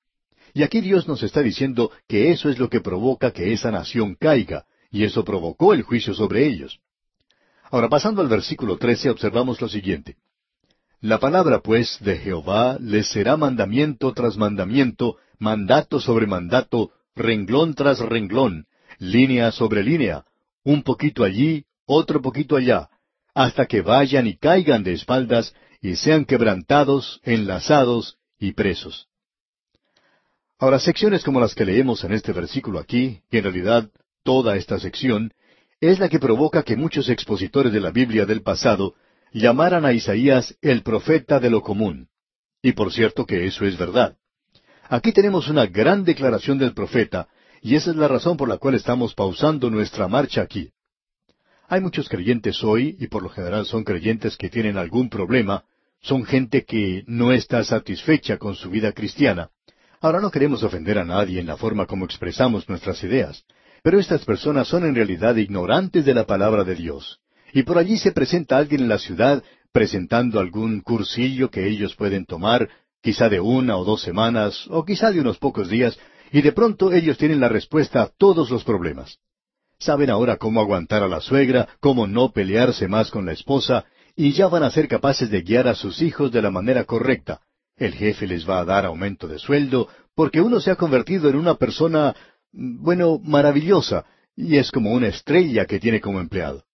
[0.56, 4.16] Y aquí Dios nos está diciendo que eso es lo que provoca que esa nación
[4.18, 6.80] caiga, y eso provocó el juicio sobre ellos.
[7.70, 10.16] Ahora, pasando al versículo trece, observamos lo siguiente.
[11.02, 17.98] La palabra, pues, de Jehová les será mandamiento tras mandamiento, mandato sobre mandato, renglón tras
[17.98, 18.64] renglón,
[18.98, 20.24] línea sobre línea,
[20.64, 22.88] un poquito allí, otro poquito allá,
[23.34, 29.05] hasta que vayan y caigan de espaldas y sean quebrantados, enlazados y presos.
[30.58, 33.90] Ahora, secciones como las que leemos en este versículo aquí, y en realidad
[34.22, 35.32] toda esta sección,
[35.80, 38.94] es la que provoca que muchos expositores de la Biblia del pasado
[39.32, 42.08] llamaran a Isaías el profeta de lo común.
[42.62, 44.16] Y por cierto que eso es verdad.
[44.88, 47.28] Aquí tenemos una gran declaración del profeta,
[47.60, 50.70] y esa es la razón por la cual estamos pausando nuestra marcha aquí.
[51.68, 55.64] Hay muchos creyentes hoy, y por lo general son creyentes que tienen algún problema,
[56.00, 59.50] son gente que no está satisfecha con su vida cristiana.
[60.00, 63.44] Ahora no queremos ofender a nadie en la forma como expresamos nuestras ideas,
[63.82, 67.20] pero estas personas son en realidad ignorantes de la palabra de Dios.
[67.52, 72.24] Y por allí se presenta alguien en la ciudad presentando algún cursillo que ellos pueden
[72.24, 72.68] tomar,
[73.02, 75.98] quizá de una o dos semanas, o quizá de unos pocos días,
[76.32, 79.18] y de pronto ellos tienen la respuesta a todos los problemas.
[79.78, 83.84] Saben ahora cómo aguantar a la suegra, cómo no pelearse más con la esposa,
[84.16, 87.40] y ya van a ser capaces de guiar a sus hijos de la manera correcta.
[87.76, 91.36] El jefe les va a dar aumento de sueldo, porque uno se ha convertido en
[91.36, 92.14] una persona,
[92.52, 96.64] bueno, maravillosa, y es como una estrella que tiene como empleado.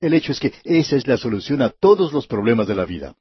[0.00, 3.14] El hecho es que esa es la solución a todos los problemas de la vida.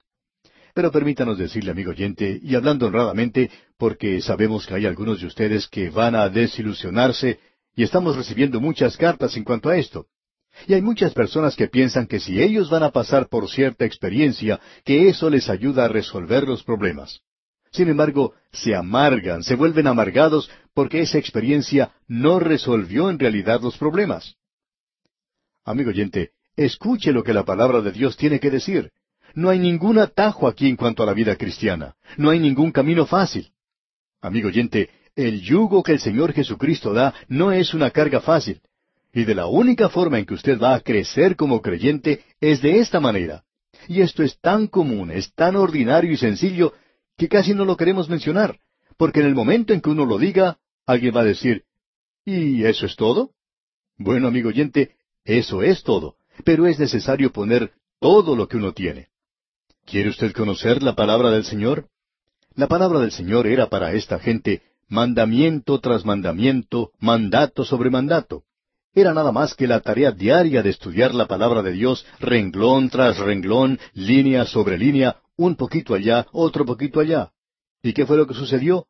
[0.73, 5.67] Pero permítanos decirle, amigo oyente, y hablando honradamente, porque sabemos que hay algunos de ustedes
[5.67, 7.39] que van a desilusionarse,
[7.75, 10.07] y estamos recibiendo muchas cartas en cuanto a esto.
[10.67, 14.59] Y hay muchas personas que piensan que si ellos van a pasar por cierta experiencia,
[14.83, 17.21] que eso les ayuda a resolver los problemas.
[17.71, 23.77] Sin embargo, se amargan, se vuelven amargados porque esa experiencia no resolvió en realidad los
[23.77, 24.35] problemas.
[25.63, 28.91] Amigo oyente, escuche lo que la palabra de Dios tiene que decir.
[29.35, 31.95] No hay ningún atajo aquí en cuanto a la vida cristiana.
[32.17, 33.51] No hay ningún camino fácil.
[34.21, 38.61] Amigo oyente, el yugo que el Señor Jesucristo da no es una carga fácil.
[39.13, 42.79] Y de la única forma en que usted va a crecer como creyente es de
[42.79, 43.43] esta manera.
[43.87, 46.73] Y esto es tan común, es tan ordinario y sencillo,
[47.17, 48.59] que casi no lo queremos mencionar,
[48.97, 51.63] porque en el momento en que uno lo diga, alguien va a decir,
[52.23, 53.31] ¿y eso es todo?
[53.97, 59.07] Bueno, amigo oyente, eso es todo, pero es necesario poner todo lo que uno tiene.
[59.85, 61.89] ¿Quiere usted conocer la palabra del Señor?
[62.53, 68.43] La palabra del Señor era para esta gente mandamiento tras mandamiento, mandato sobre mandato
[68.93, 73.17] era nada más que la tarea diaria de estudiar la palabra de Dios renglón tras
[73.17, 77.31] renglón, línea sobre línea, un poquito allá, otro poquito allá.
[77.83, 78.87] ¿Y qué fue lo que sucedió?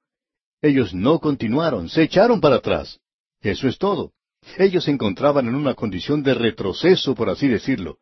[0.62, 2.99] Ellos no continuaron, se echaron para atrás.
[3.41, 4.13] Eso es todo.
[4.57, 7.97] Ellos se encontraban en una condición de retroceso, por así decirlo.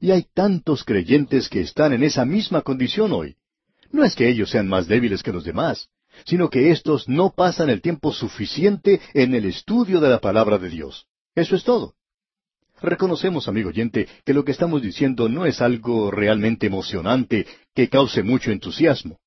[0.00, 3.36] Y hay tantos creyentes que están en esa misma condición hoy.
[3.92, 5.88] No es que ellos sean más débiles que los demás,
[6.24, 10.68] sino que éstos no pasan el tiempo suficiente en el estudio de la palabra de
[10.68, 11.06] Dios.
[11.34, 11.94] Eso es todo.
[12.80, 18.22] Reconocemos, amigo oyente, que lo que estamos diciendo no es algo realmente emocionante que cause
[18.22, 19.18] mucho entusiasmo.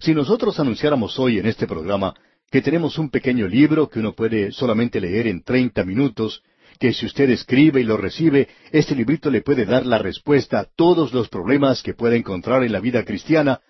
[0.00, 2.14] Si nosotros anunciáramos hoy en este programa
[2.50, 6.42] que tenemos un pequeño libro que uno puede solamente leer en treinta minutos,
[6.78, 10.64] que si usted escribe y lo recibe, este librito le puede dar la respuesta a
[10.64, 13.60] todos los problemas que pueda encontrar en la vida cristiana,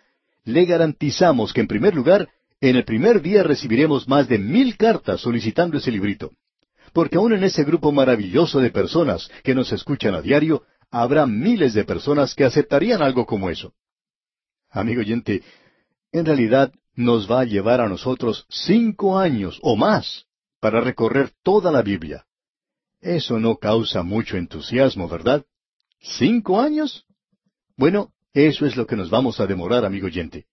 [0.45, 2.29] le garantizamos que en primer lugar,
[2.61, 6.33] en el primer día recibiremos más de mil cartas solicitando ese librito
[6.99, 11.73] porque aún en ese grupo maravilloso de personas que nos escuchan a diario, habrá miles
[11.73, 13.73] de personas que aceptarían algo como eso.
[14.69, 15.45] Amigo oyente,
[16.11, 20.27] en realidad nos va a llevar a nosotros cinco años o más
[20.59, 22.27] para recorrer toda la Biblia.
[23.01, 25.45] Eso no causa mucho entusiasmo, ¿verdad?
[26.01, 27.05] ¿Cinco años?
[27.77, 30.49] Bueno, eso es lo que nos vamos a demorar, amigo oyente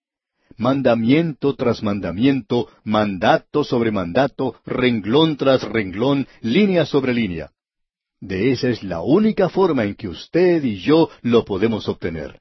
[0.58, 7.52] mandamiento tras mandamiento, mandato sobre mandato, renglón tras renglón, línea sobre línea.
[8.20, 12.40] De esa es la única forma en que usted y yo lo podemos obtener.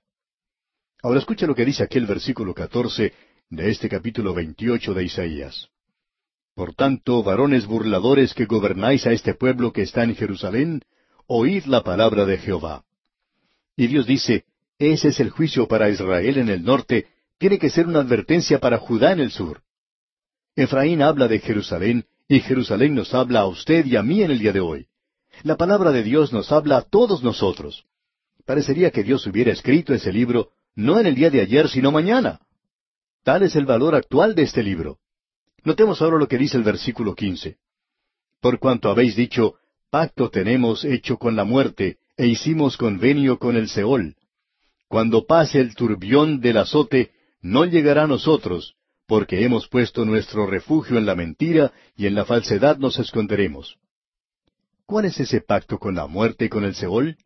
[1.03, 3.13] Ahora escucha lo que dice aquel versículo catorce
[3.51, 5.69] de este capítulo veintiocho de Isaías.
[6.55, 10.83] Por tanto, varones burladores que gobernáis a este pueblo que está en Jerusalén,
[11.27, 12.85] oíd la palabra de Jehová.
[13.77, 14.45] Y Dios dice,
[14.79, 17.09] ese es el juicio para Israel en el norte
[17.45, 19.61] tiene que ser una advertencia para Judá en el sur.
[20.57, 24.39] Efraín habla de Jerusalén y Jerusalén nos habla a usted y a mí en el
[24.39, 24.87] día de hoy.
[25.43, 27.85] La palabra de Dios nos habla a todos nosotros.
[28.47, 32.41] Parecería que Dios hubiera escrito ese libro no en el día de ayer, sino mañana.
[33.25, 34.97] Tal es el valor actual de este libro.
[35.65, 37.59] Notemos ahora lo que dice el versículo quince.
[38.41, 39.57] Por cuanto habéis dicho,
[39.91, 44.17] pacto tenemos hecho con la muerte, e hicimos convenio con el Seol.
[44.89, 47.11] Cuando pase el turbión del azote,
[47.45, 48.75] no llegará a nosotros,
[49.07, 53.77] porque hemos puesto nuestro refugio en la mentira y en la falsedad nos esconderemos.
[54.87, 57.19] ¿Cuál es ese pacto con la muerte y con el Seol?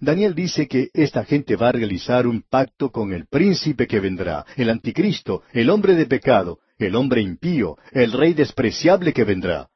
[0.00, 4.44] Daniel dice que esta gente va a realizar un pacto con el príncipe que vendrá,
[4.56, 9.68] el anticristo, el hombre de pecado, el hombre impío, el rey despreciable que vendrá.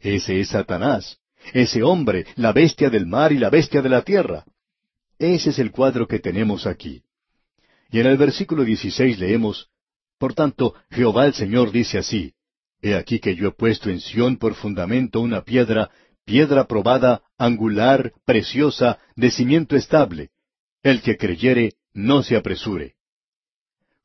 [0.00, 1.20] Ese es Satanás,
[1.52, 4.44] ese hombre, la bestia del mar y la bestia de la tierra.
[5.20, 7.03] Ese es el cuadro que tenemos aquí.
[7.90, 9.68] Y en el versículo 16 leemos,
[10.18, 12.34] Por tanto, Jehová el Señor dice así,
[12.82, 15.90] He aquí que yo he puesto en Sión por fundamento una piedra,
[16.24, 20.30] piedra probada, angular, preciosa, de cimiento estable.
[20.82, 22.94] El que creyere, no se apresure.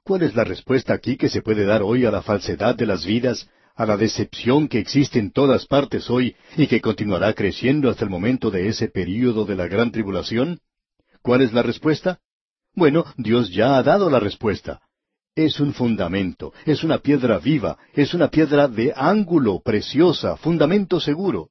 [0.04, 3.06] ¿Cuál es la respuesta aquí que se puede dar hoy a la falsedad de las
[3.06, 8.06] vidas, a la decepción que existe en todas partes hoy y que continuará creciendo hasta
[8.06, 10.60] el momento de ese período de la gran tribulación?
[11.22, 12.20] ¿Cuál es la respuesta?
[12.76, 14.82] Bueno, Dios ya ha dado la respuesta.
[15.36, 21.50] Es un fundamento, es una piedra viva, es una piedra de ángulo preciosa, fundamento seguro.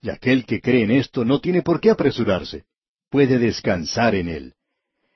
[0.00, 2.64] Y aquel que cree en esto no tiene por qué apresurarse.
[3.08, 4.54] Puede descansar en él.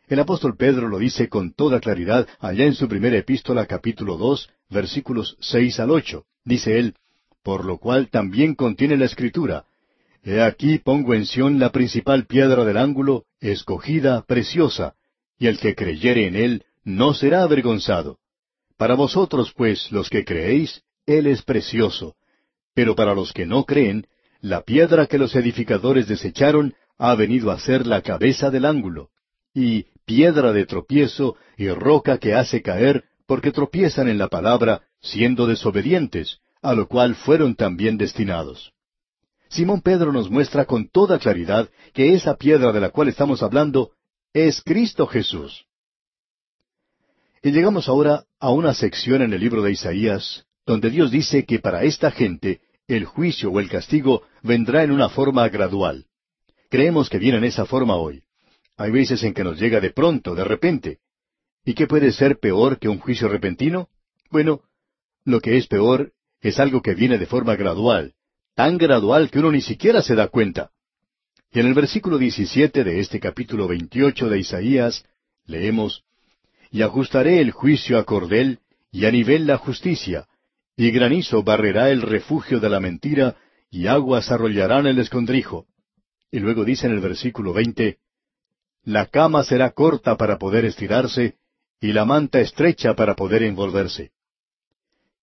[0.08, 4.48] El apóstol Pedro lo dice con toda claridad allá en su primera epístola capítulo dos,
[4.70, 6.24] versículos seis al ocho.
[6.44, 6.94] Dice él,
[7.42, 9.64] por lo cual también contiene la escritura,
[10.28, 14.94] He aquí pongo en Sión la principal piedra del ángulo, escogida, preciosa,
[15.38, 18.18] y el que creyere en él no será avergonzado.
[18.76, 22.16] Para vosotros, pues, los que creéis, él es precioso,
[22.74, 24.08] pero para los que no creen,
[24.40, 29.10] la piedra que los edificadores desecharon ha venido a ser la cabeza del ángulo,
[29.54, 35.46] y piedra de tropiezo y roca que hace caer, porque tropiezan en la palabra, siendo
[35.46, 38.72] desobedientes, a lo cual fueron también destinados.
[39.48, 43.92] Simón Pedro nos muestra con toda claridad que esa piedra de la cual estamos hablando
[44.32, 45.66] es Cristo Jesús.
[47.42, 51.60] Y llegamos ahora a una sección en el libro de Isaías, donde Dios dice que
[51.60, 56.06] para esta gente el juicio o el castigo vendrá en una forma gradual.
[56.68, 58.24] Creemos que viene en esa forma hoy.
[58.76, 60.98] Hay veces en que nos llega de pronto, de repente.
[61.64, 63.88] ¿Y qué puede ser peor que un juicio repentino?
[64.30, 64.62] Bueno,
[65.24, 68.14] lo que es peor es algo que viene de forma gradual,
[68.56, 70.70] tan gradual que uno ni siquiera se da cuenta.
[71.52, 75.04] Y en el versículo 17 de este capítulo 28 de Isaías
[75.44, 76.04] leemos,
[76.70, 80.26] Y ajustaré el juicio a cordel, y a nivel la justicia,
[80.74, 83.36] y granizo barrerá el refugio de la mentira,
[83.70, 85.66] y aguas arrollarán el escondrijo.
[86.30, 87.98] Y luego dice en el versículo 20,
[88.84, 91.36] La cama será corta para poder estirarse,
[91.78, 94.12] y la manta estrecha para poder envolverse.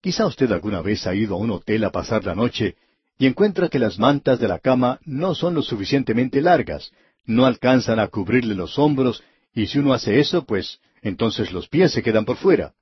[0.02, 2.76] Quizá usted alguna vez ha ido a un hotel a pasar la noche
[3.24, 6.92] y encuentra que las mantas de la cama no son lo suficientemente largas,
[7.24, 9.24] no alcanzan a cubrirle los hombros,
[9.56, 12.74] y si uno hace eso, pues entonces los pies se quedan por fuera.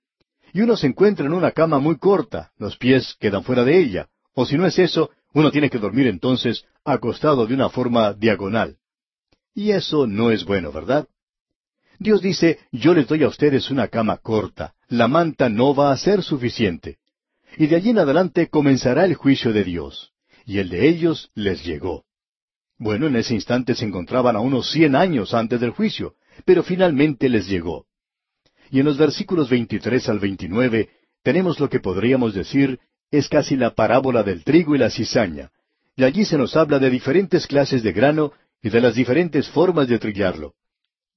[0.51, 4.07] Y uno se encuentra en una cama muy corta, los pies quedan fuera de ella,
[4.33, 8.77] o si no es eso, uno tiene que dormir entonces acostado de una forma diagonal.
[9.53, 11.07] Y eso no es bueno, ¿verdad?
[11.99, 15.97] Dios dice, yo les doy a ustedes una cama corta, la manta no va a
[15.97, 16.97] ser suficiente.
[17.57, 20.10] Y de allí en adelante comenzará el juicio de Dios
[20.45, 22.05] y el de ellos les llegó.
[22.77, 27.29] Bueno, en ese instante se encontraban a unos cien años antes del juicio, pero finalmente
[27.29, 27.85] les llegó.
[28.71, 30.89] Y en los versículos 23 al 29
[31.23, 32.79] tenemos lo que podríamos decir
[33.11, 35.51] es casi la parábola del trigo y la cizaña,
[35.95, 38.31] y allí se nos habla de diferentes clases de grano
[38.63, 40.53] y de las diferentes formas de trillarlo.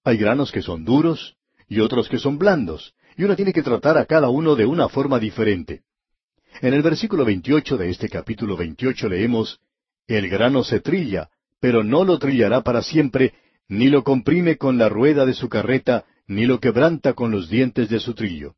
[0.03, 1.37] Hay granos que son duros
[1.69, 4.89] y otros que son blandos, y uno tiene que tratar a cada uno de una
[4.89, 5.83] forma diferente.
[6.61, 9.61] En el versículo 28 de este capítulo 28 leemos,
[10.07, 13.35] El grano se trilla, pero no lo trillará para siempre,
[13.69, 17.89] ni lo comprime con la rueda de su carreta, ni lo quebranta con los dientes
[17.89, 18.55] de su trillo.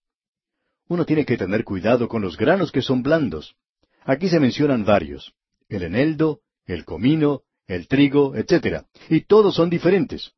[0.89, 3.57] Uno tiene que tener cuidado con los granos que son blandos.
[4.05, 5.33] Aquí se mencionan varios.
[5.69, 8.85] El eneldo, el comino, el trigo, etc.
[9.09, 10.33] Y todos son diferentes.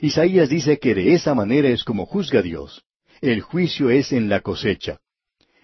[0.00, 2.84] Isaías dice que de esa manera es como juzga Dios.
[3.20, 5.00] El juicio es en la cosecha.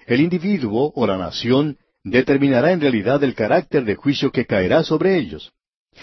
[0.06, 5.16] El individuo o la nación determinará en realidad el carácter de juicio que caerá sobre
[5.16, 5.52] ellos.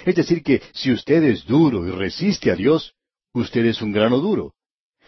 [0.06, 2.94] Es decir, que si usted es duro y resiste a Dios,
[3.34, 4.54] usted es un grano duro.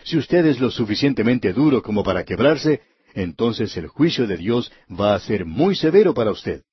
[0.03, 2.81] Si usted es lo suficientemente duro como para quebrarse,
[3.13, 6.63] entonces el juicio de Dios va a ser muy severo para usted.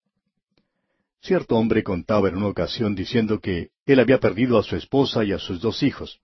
[1.21, 5.33] Cierto hombre contaba en una ocasión diciendo que él había perdido a su esposa y
[5.33, 6.21] a sus dos hijos.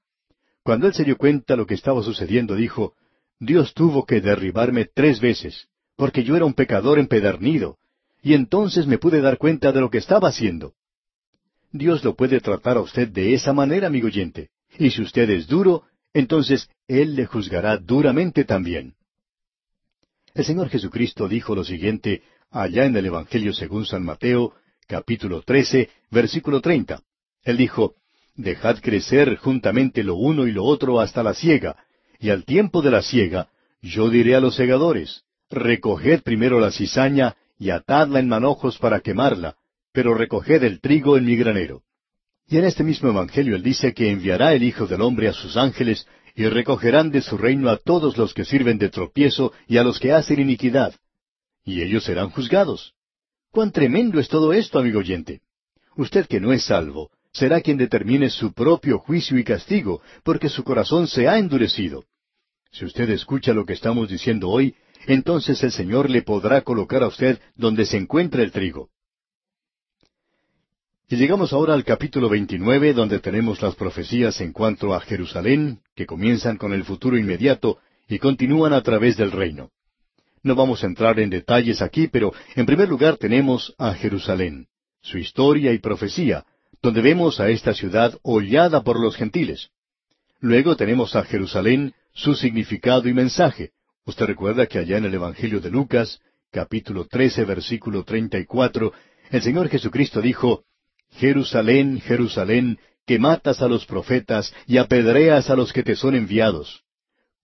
[0.63, 2.95] Cuando él se dio cuenta de lo que estaba sucediendo, dijo,
[3.39, 7.79] Dios tuvo que derribarme tres veces porque yo era un pecador empedernido,
[8.23, 10.75] y entonces me pude dar cuenta de lo que estaba haciendo.
[11.73, 15.47] Dios lo puede tratar a usted de esa manera, amigo oyente, y si usted es
[15.47, 18.95] duro, entonces Él le juzgará duramente también.
[20.35, 24.55] El Señor Jesucristo dijo lo siguiente allá en el Evangelio según San Mateo,
[24.87, 27.03] capítulo 13, versículo 30.
[27.43, 27.95] Él dijo,
[28.37, 31.77] Dejad crecer juntamente lo uno y lo otro hasta la siega,
[32.19, 33.49] y al tiempo de la siega,
[33.81, 35.25] yo diré a los segadores,
[35.55, 39.57] Recoged primero la cizaña y atadla en manojos para quemarla,
[39.93, 41.83] pero recoged el trigo en mi granero.
[42.47, 45.57] Y en este mismo Evangelio él dice que enviará el Hijo del Hombre a sus
[45.57, 49.85] ángeles y recogerán de su reino a todos los que sirven de tropiezo y a
[49.85, 50.95] los que hacen iniquidad.
[51.65, 52.95] Y ellos serán juzgados.
[53.51, 55.41] ¡Cuán tremendo es todo esto, amigo oyente!
[55.97, 60.65] usted que no es salvo, será quien determine su propio juicio y castigo, porque su
[60.65, 62.05] corazón se ha endurecido.
[62.71, 64.75] Si usted escucha lo que estamos diciendo hoy,
[65.07, 68.91] entonces el Señor le podrá colocar a usted donde se encuentra el trigo.
[71.09, 76.07] Y llegamos ahora al capítulo 29, donde tenemos las profecías en cuanto a Jerusalén, que
[76.07, 77.79] comienzan con el futuro inmediato
[78.09, 79.71] y continúan a través del reino.
[80.43, 84.67] No vamos a entrar en detalles aquí, pero en primer lugar tenemos a Jerusalén,
[85.03, 86.45] su historia y profecía,
[86.83, 89.71] donde vemos a esta ciudad hollada por los gentiles.
[90.41, 93.71] Luego tenemos a Jerusalén, su significado y mensaje.
[94.07, 98.93] Usted recuerda que allá en el Evangelio de Lucas, capítulo 13, versículo 34,
[99.31, 100.65] el Señor Jesucristo dijo,
[101.13, 106.83] Jerusalén, Jerusalén, que matas a los profetas y apedreas a los que te son enviados.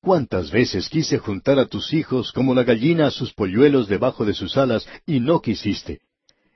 [0.02, 4.34] ¿Cuántas veces quise juntar a tus hijos como la gallina a sus polluelos debajo de
[4.34, 6.00] sus alas, y no quisiste?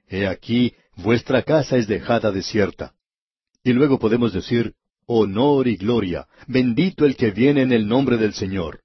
[0.08, 2.92] He aquí, vuestra casa es dejada desierta.
[3.62, 4.74] Y luego podemos decir,
[5.06, 8.83] honor y gloria, bendito el que viene en el nombre del Señor.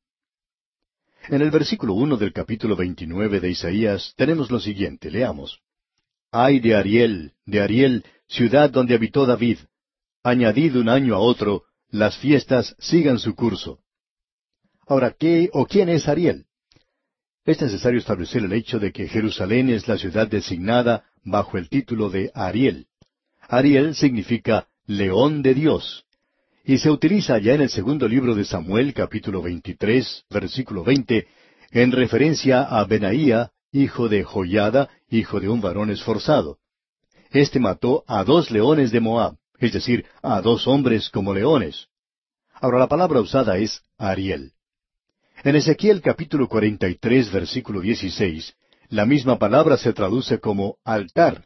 [1.30, 5.60] En el versículo uno del capítulo veintinueve de Isaías tenemos lo siguiente, leamos.
[6.32, 9.60] Ay de Ariel, de Ariel, ciudad donde habitó David.
[10.24, 13.78] Añadid un año a otro, las fiestas sigan su curso.
[14.88, 16.46] Ahora, ¿qué o quién es Ariel?
[17.46, 22.10] Es necesario establecer el hecho de que Jerusalén es la ciudad designada bajo el título
[22.10, 22.88] de Ariel.
[23.48, 26.06] Ariel significa león de Dios.
[26.70, 31.26] Y se utiliza ya en el segundo libro de Samuel, capítulo 23, versículo 20,
[31.72, 36.60] en referencia a Benaía, hijo de Joyada, hijo de un varón esforzado.
[37.32, 41.88] Este mató a dos leones de Moab, es decir, a dos hombres como leones.
[42.54, 44.52] Ahora la palabra usada es Ariel.
[45.44, 48.54] En Ezequiel capítulo 43 versículo 16,
[48.90, 51.46] la misma palabra se traduce como altar.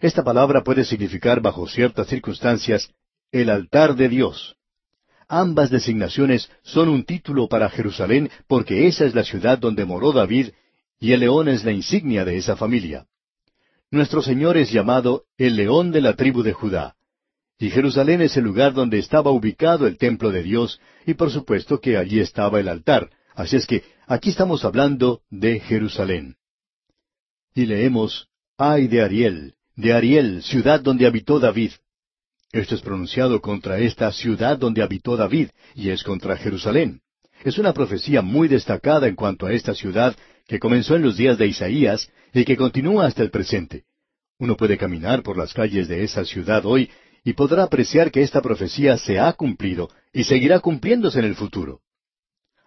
[0.00, 2.90] Esta palabra puede significar bajo ciertas circunstancias
[3.32, 4.56] el altar de Dios.
[5.26, 10.50] Ambas designaciones son un título para Jerusalén porque esa es la ciudad donde moró David
[11.00, 13.06] y el león es la insignia de esa familia.
[13.90, 16.94] Nuestro Señor es llamado el león de la tribu de Judá.
[17.58, 21.80] Y Jerusalén es el lugar donde estaba ubicado el templo de Dios, y por supuesto
[21.80, 23.10] que allí estaba el altar.
[23.34, 26.36] Así es que aquí estamos hablando de Jerusalén.
[27.54, 31.72] Y leemos, ay de Ariel, de Ariel, ciudad donde habitó David.
[32.52, 37.00] Esto es pronunciado contra esta ciudad donde habitó David, y es contra Jerusalén.
[37.44, 40.14] Es una profecía muy destacada en cuanto a esta ciudad
[40.46, 43.84] que comenzó en los días de Isaías y que continúa hasta el presente.
[44.38, 46.90] Uno puede caminar por las calles de esa ciudad hoy
[47.24, 51.80] y podrá apreciar que esta profecía se ha cumplido y seguirá cumpliéndose en el futuro.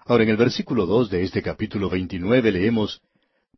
[0.04, 3.02] Ahora en el versículo dos de este capítulo veintinueve leemos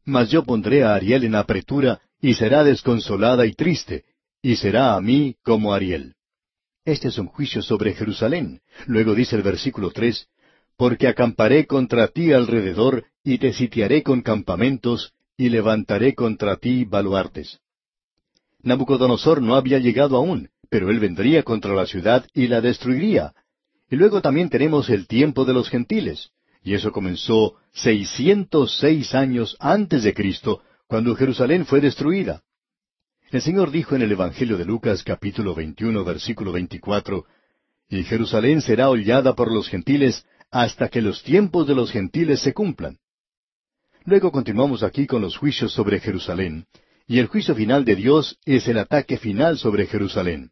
[0.03, 4.03] Mas yo pondré a Ariel en apretura, y será desconsolada y triste,
[4.41, 6.15] y será a mí como Ariel.
[6.87, 8.61] Este es un juicio sobre Jerusalén.
[8.85, 10.29] Luego dice el versículo tres
[10.77, 17.59] Porque acamparé contra ti alrededor, y te sitiaré con campamentos, y levantaré contra ti baluartes.
[18.61, 23.33] Nabucodonosor no había llegado aún, pero él vendría contra la ciudad y la destruiría.
[23.89, 26.29] Y luego también tenemos el tiempo de los gentiles,
[26.63, 32.43] y eso comenzó seiscientos seis años antes de Cristo, cuando Jerusalén fue destruida.
[33.29, 37.25] El Señor dijo en el Evangelio de Lucas capítulo 21 versículo 24,
[37.89, 42.53] Y Jerusalén será hollada por los gentiles hasta que los tiempos de los gentiles se
[42.53, 42.99] cumplan.
[44.05, 46.67] Luego continuamos aquí con los juicios sobre Jerusalén,
[47.05, 50.51] y el juicio final de Dios es el ataque final sobre Jerusalén.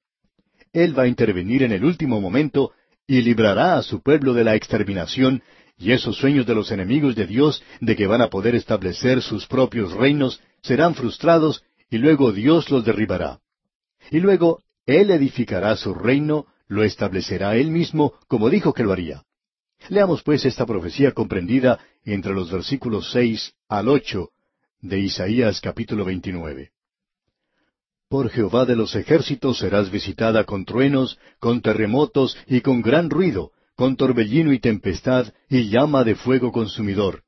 [0.73, 2.73] Él va a intervenir en el último momento
[3.07, 5.41] y librará a su pueblo de la exterminación
[5.77, 9.47] y esos sueños de los enemigos de Dios de que van a poder establecer sus
[9.47, 11.63] propios reinos serán frustrados
[11.95, 13.39] y luego Dios los derribará.
[14.11, 19.23] Y luego Él edificará su reino, lo establecerá Él mismo como dijo que lo haría.
[19.87, 24.31] Leamos pues esta profecía comprendida entre los versículos seis al ocho
[24.81, 26.71] de Isaías capítulo veintinueve.
[28.09, 33.51] Por Jehová de los ejércitos serás visitada con truenos, con terremotos y con gran ruido,
[33.77, 37.23] con torbellino y tempestad y llama de fuego consumidor.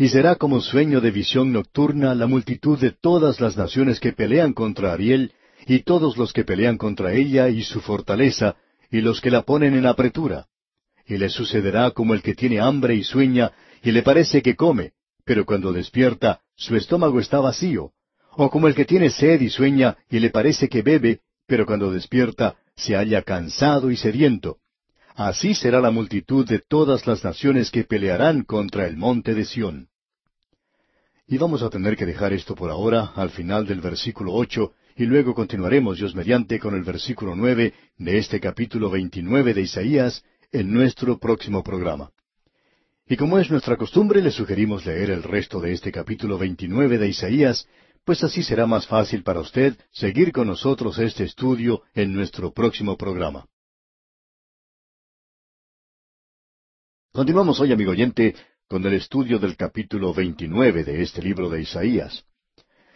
[0.00, 4.54] Y será como sueño de visión nocturna la multitud de todas las naciones que pelean
[4.54, 5.32] contra Ariel,
[5.66, 8.56] y todos los que pelean contra ella y su fortaleza,
[8.90, 10.46] y los que la ponen en apretura
[11.10, 13.50] y le sucederá como el que tiene hambre y sueña,
[13.82, 14.92] y le parece que come,
[15.24, 17.90] pero cuando despierta, su estómago está vacío,
[18.36, 21.90] o como el que tiene sed y sueña, y le parece que bebe, pero cuando
[21.90, 24.58] despierta, se halla cansado y sediento.
[25.16, 29.89] Así será la multitud de todas las naciones que pelearán contra el monte de Sión.
[31.32, 35.04] Y vamos a tener que dejar esto por ahora, al final del versículo ocho, y
[35.04, 40.72] luego continuaremos, Dios mediante, con el versículo nueve de este capítulo veintinueve de Isaías en
[40.72, 42.10] nuestro próximo programa.
[43.06, 47.06] Y como es nuestra costumbre, le sugerimos leer el resto de este capítulo veintinueve de
[47.10, 47.68] Isaías,
[48.04, 52.96] pues así será más fácil para usted seguir con nosotros este estudio en nuestro próximo
[52.96, 53.46] programa.
[57.12, 58.34] Continuamos hoy, amigo oyente,
[58.70, 62.24] con el estudio del capítulo veintinueve de este libro de Isaías.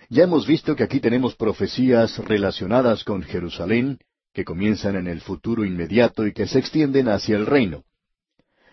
[0.08, 3.98] Ya hemos visto que aquí tenemos profecías relacionadas con Jerusalén,
[4.32, 7.82] que comienzan en el futuro inmediato y que se extienden hacia el reino.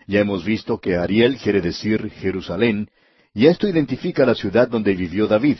[0.06, 2.88] Ya hemos visto que Ariel quiere decir Jerusalén,
[3.34, 5.56] y esto identifica la ciudad donde vivió David.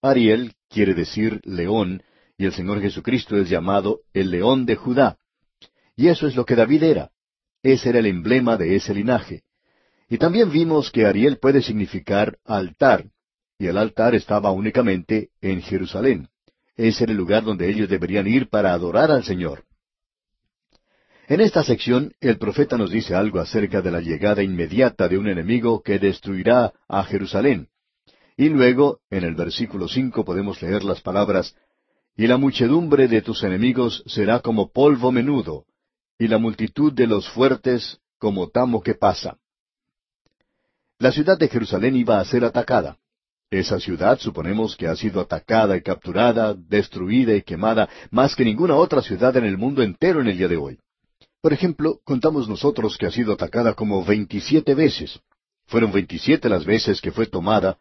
[0.00, 2.02] Ariel quiere decir león,
[2.38, 5.18] y el Señor Jesucristo es llamado el león de Judá.
[5.94, 7.10] Y eso es lo que David era.
[7.62, 9.42] Ese era el emblema de ese linaje.
[10.10, 13.06] Y también vimos que Ariel puede significar altar,
[13.60, 16.28] y el altar estaba únicamente en Jerusalén.
[16.76, 19.64] Ese era el lugar donde ellos deberían ir para adorar al Señor.
[21.28, 25.28] En esta sección, el profeta nos dice algo acerca de la llegada inmediata de un
[25.28, 27.68] enemigo que destruirá a Jerusalén.
[28.36, 31.54] Y luego, en el versículo cinco podemos leer las palabras
[32.16, 35.66] Y la muchedumbre de tus enemigos será como polvo menudo,
[36.18, 39.39] y la multitud de los fuertes como tamo que pasa.
[41.00, 42.98] La ciudad de Jerusalén iba a ser atacada.
[43.50, 48.76] Esa ciudad suponemos que ha sido atacada y capturada, destruida y quemada más que ninguna
[48.76, 50.78] otra ciudad en el mundo entero en el día de hoy.
[51.40, 55.18] Por ejemplo, contamos nosotros que ha sido atacada como veintisiete veces.
[55.68, 57.78] Fueron veintisiete las veces que fue tomada,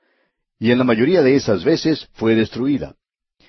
[0.57, 2.95] y en la mayoría de esas veces fue destruida.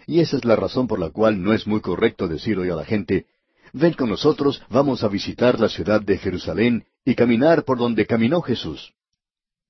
[0.05, 2.75] Y esa es la razón por la cual no es muy correcto decir hoy a
[2.75, 3.27] la gente,
[3.73, 8.43] ven con nosotros, vamos a visitar la ciudad de Jerusalén y caminar por donde caminó
[8.43, 8.93] Jesús.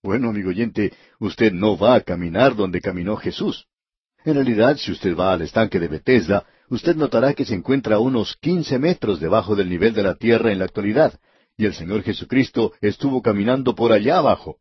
[0.03, 3.67] Bueno, amigo oyente, usted no va a caminar donde caminó Jesús.
[4.25, 8.01] En realidad, si usted va al estanque de Bethesda, usted notará que se encuentra a
[8.01, 11.19] unos quince metros debajo del nivel de la tierra en la actualidad,
[11.59, 14.57] y el Señor Jesucristo estuvo caminando por allá abajo.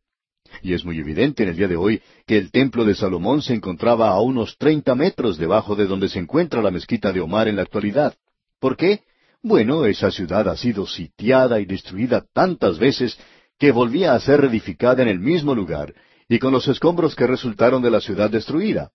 [0.62, 3.54] Y es muy evidente en el día de hoy que el templo de Salomón se
[3.54, 7.56] encontraba a unos treinta metros debajo de donde se encuentra la mezquita de Omar en
[7.56, 8.16] la actualidad.
[8.60, 9.04] ¿Por qué?
[9.42, 13.18] Bueno, esa ciudad ha sido sitiada y destruida tantas veces
[13.60, 15.94] que volvía a ser reedificada en el mismo lugar,
[16.30, 18.92] y con los escombros que resultaron de la ciudad destruida.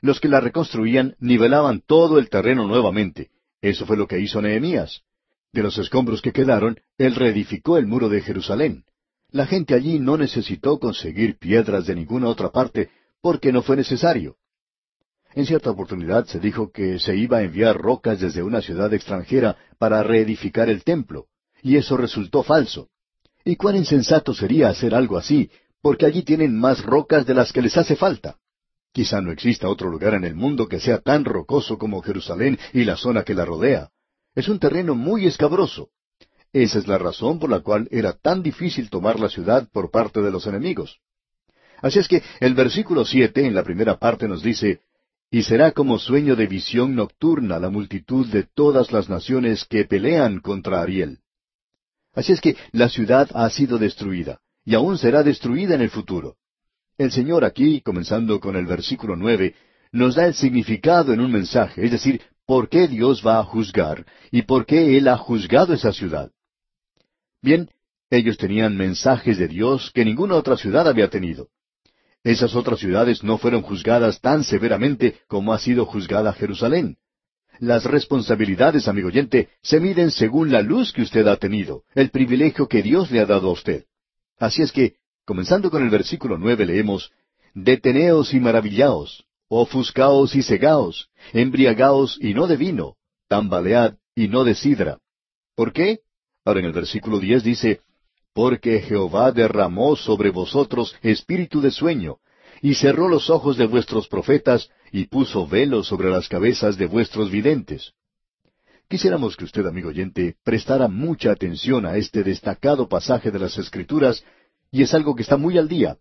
[0.00, 3.30] Los que la reconstruían nivelaban todo el terreno nuevamente.
[3.60, 5.02] Eso fue lo que hizo Nehemías.
[5.52, 8.84] De los escombros que quedaron, él reedificó el muro de Jerusalén.
[9.30, 14.36] La gente allí no necesitó conseguir piedras de ninguna otra parte, porque no fue necesario.
[15.34, 19.56] En cierta oportunidad se dijo que se iba a enviar rocas desde una ciudad extranjera
[19.78, 21.26] para reedificar el templo,
[21.62, 22.88] y eso resultó falso.
[23.48, 27.62] Y cuán insensato sería hacer algo así, porque allí tienen más rocas de las que
[27.62, 28.36] les hace falta.
[28.92, 32.84] Quizá no exista otro lugar en el mundo que sea tan rocoso como Jerusalén y
[32.84, 33.88] la zona que la rodea.
[34.34, 35.88] Es un terreno muy escabroso.
[36.52, 40.20] Esa es la razón por la cual era tan difícil tomar la ciudad por parte
[40.20, 41.00] de los enemigos.
[41.80, 44.82] Así es que el versículo siete en la primera parte nos dice,
[45.30, 50.40] Y será como sueño de visión nocturna la multitud de todas las naciones que pelean
[50.40, 51.20] contra Ariel.
[52.18, 56.34] Así es que la ciudad ha sido destruida, y aún será destruida en el futuro.
[56.98, 59.54] El Señor aquí, comenzando con el versículo nueve,
[59.92, 64.04] nos da el significado en un mensaje, es decir, por qué Dios va a juzgar
[64.32, 66.32] y por qué Él ha juzgado esa ciudad.
[67.40, 67.70] Bien,
[68.10, 71.46] ellos tenían mensajes de Dios que ninguna otra ciudad había tenido.
[72.24, 76.96] Esas otras ciudades no fueron juzgadas tan severamente como ha sido juzgada Jerusalén.
[77.58, 82.68] Las responsabilidades, amigo oyente, se miden según la luz que usted ha tenido, el privilegio
[82.68, 83.84] que Dios le ha dado a usted.
[84.38, 84.94] Así es que,
[85.24, 87.10] comenzando con el versículo nueve, leemos
[87.54, 92.94] Deteneos y maravillaos, ofuscaos y cegaos, embriagaos y no de vino,
[93.28, 94.98] tambalead y no de sidra.
[95.56, 96.00] ¿Por qué?
[96.44, 97.80] Ahora en el versículo diez dice
[98.32, 102.18] Porque Jehová derramó sobre vosotros espíritu de sueño,
[102.62, 107.30] y cerró los ojos de vuestros profetas, y puso velo sobre las cabezas de vuestros
[107.30, 107.92] videntes.
[108.88, 114.24] Quisiéramos que usted, amigo oyente, prestara mucha atención a este destacado pasaje de las Escrituras,
[114.70, 115.98] y es algo que está muy al día.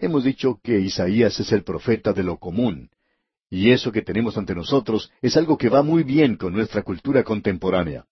[0.00, 2.90] Hemos dicho que Isaías es el profeta de lo común,
[3.50, 7.24] y eso que tenemos ante nosotros es algo que va muy bien con nuestra cultura
[7.24, 8.04] contemporánea.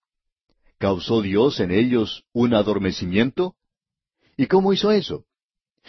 [0.78, 3.54] ¿Causó Dios en ellos un adormecimiento?
[4.36, 5.24] ¿Y cómo hizo eso?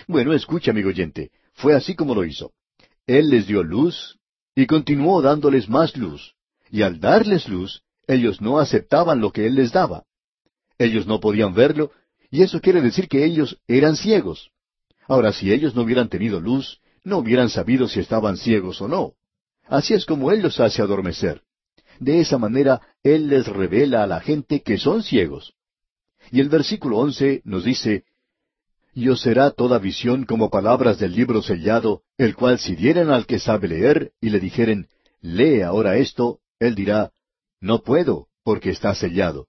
[0.07, 2.51] Bueno, escucha, amigo oyente, fue así como lo hizo.
[3.05, 4.17] Él les dio luz
[4.55, 6.35] y continuó dándoles más luz.
[6.69, 10.03] Y al darles luz, ellos no aceptaban lo que Él les daba.
[10.77, 11.91] Ellos no podían verlo,
[12.29, 14.51] y eso quiere decir que ellos eran ciegos.
[15.07, 19.13] Ahora, si ellos no hubieran tenido luz, no hubieran sabido si estaban ciegos o no.
[19.65, 21.41] Así es como Él los hace adormecer.
[21.99, 25.53] De esa manera Él les revela a la gente que son ciegos.
[26.31, 28.03] Y el versículo once nos dice,
[28.97, 33.27] Y os será toda visión como palabras del libro sellado, el cual si dieran al
[33.27, 34.87] que sabe leer y le dijeren,
[35.21, 37.11] Lee ahora esto, él dirá,
[37.61, 39.45] No puedo, porque está sellado.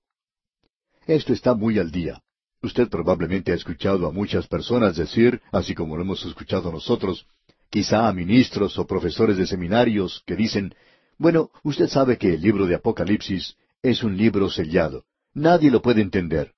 [1.06, 2.20] Esto está muy al día.
[2.60, 7.24] Usted probablemente ha escuchado a muchas personas decir, así como lo hemos escuchado nosotros,
[7.70, 10.74] quizá a ministros o profesores de seminarios que dicen,
[11.16, 15.06] bueno, usted sabe que el libro de Apocalipsis es un libro sellado.
[15.32, 16.52] Nadie lo puede entender.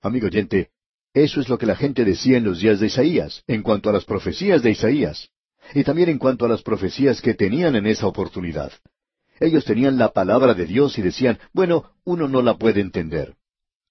[0.00, 0.70] Amigo oyente,
[1.14, 3.92] eso es lo que la gente decía en los días de Isaías, en cuanto a
[3.92, 5.30] las profecías de Isaías,
[5.74, 8.72] y también en cuanto a las profecías que tenían en esa oportunidad.
[9.38, 13.34] Ellos tenían la palabra de Dios y decían, bueno, uno no la puede entender.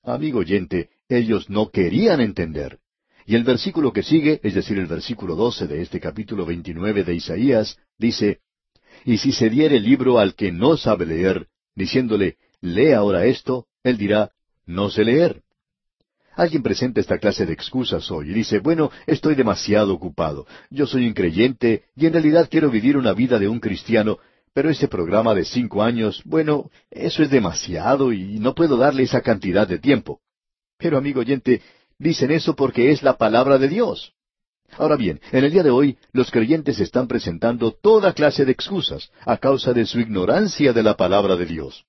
[0.04, 2.80] Amigo oyente, ellos no querían entender.
[3.26, 7.16] Y el versículo que sigue, es decir, el versículo doce de este capítulo veintinueve de
[7.16, 8.40] Isaías, dice,
[9.06, 13.68] Y si se diere el libro al que no sabe leer, diciéndole, Lee ahora esto,
[13.84, 14.32] él dirá,
[14.66, 15.44] No sé leer.
[16.42, 21.06] Alguien presenta esta clase de excusas hoy y dice, bueno, estoy demasiado ocupado, yo soy
[21.06, 24.18] un creyente y en realidad quiero vivir una vida de un cristiano,
[24.54, 29.22] pero ese programa de cinco años, bueno, eso es demasiado y no puedo darle esa
[29.22, 30.20] cantidad de tiempo.
[30.80, 31.62] Pero amigo oyente,
[32.02, 34.14] Dicen eso porque es la palabra de Dios.
[34.80, 39.12] Ahora bien, en el día de hoy los creyentes están presentando toda clase de excusas
[39.24, 41.86] a causa de su ignorancia de la palabra de Dios.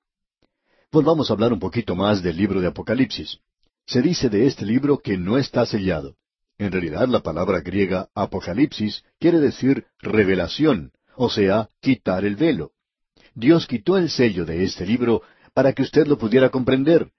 [0.91, 3.39] Volvamos a hablar un poquito más del libro de Apocalipsis.
[3.87, 6.17] Se dice de este libro que no está sellado.
[6.59, 12.73] En realidad la palabra griega Apocalipsis quiere decir revelación, o sea, quitar el velo.
[13.35, 15.23] Dios quitó el sello de este libro
[15.55, 17.11] para que usted lo pudiera comprender,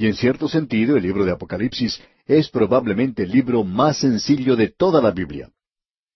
[0.00, 4.68] y en cierto sentido, el libro de Apocalipsis es probablemente el libro más sencillo de
[4.68, 5.50] toda la Biblia.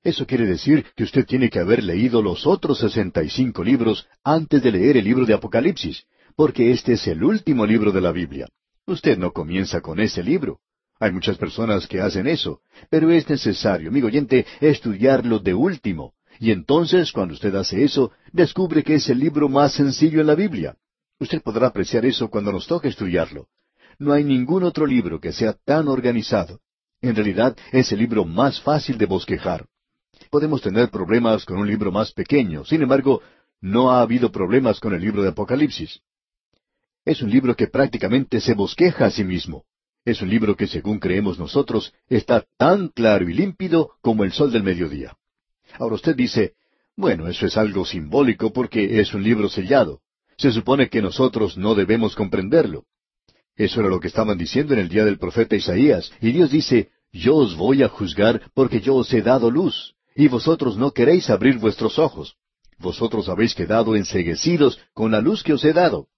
[0.04, 4.06] Eso quiere decir que usted tiene que haber leído los otros sesenta y cinco libros
[4.22, 6.04] antes de leer el libro de Apocalipsis,
[6.36, 8.46] porque este es el último libro de la Biblia.
[8.86, 10.58] Usted no comienza con ese libro.
[10.98, 12.60] Hay muchas personas que hacen eso,
[12.90, 16.14] pero es necesario, amigo oyente, estudiarlo de último.
[16.38, 20.34] Y entonces, cuando usted hace eso, descubre que es el libro más sencillo en la
[20.34, 20.76] Biblia.
[21.18, 23.46] Usted podrá apreciar eso cuando nos toque estudiarlo.
[23.98, 26.60] No hay ningún otro libro que sea tan organizado.
[27.00, 29.66] En realidad es el libro más fácil de bosquejar.
[30.30, 33.22] Podemos tener problemas con un libro más pequeño, sin embargo,
[33.60, 36.00] no ha habido problemas con el libro de Apocalipsis.
[37.04, 39.64] Es un libro que prácticamente se bosqueja a sí mismo.
[40.04, 44.52] Es un libro que, según creemos nosotros, está tan claro y límpido como el sol
[44.52, 45.16] del mediodía.
[45.78, 46.54] Ahora usted dice,
[46.96, 50.00] bueno, eso es algo simbólico porque es un libro sellado.
[50.36, 52.84] Se supone que nosotros no debemos comprenderlo.
[53.56, 56.12] Eso era lo que estaban diciendo en el día del profeta Isaías.
[56.20, 60.28] Y Dios dice, Yo os voy a juzgar porque yo os he dado luz, y
[60.28, 62.36] vosotros no queréis abrir vuestros ojos.
[62.78, 66.08] Vosotros habéis quedado enseguecidos con la luz que os he dado.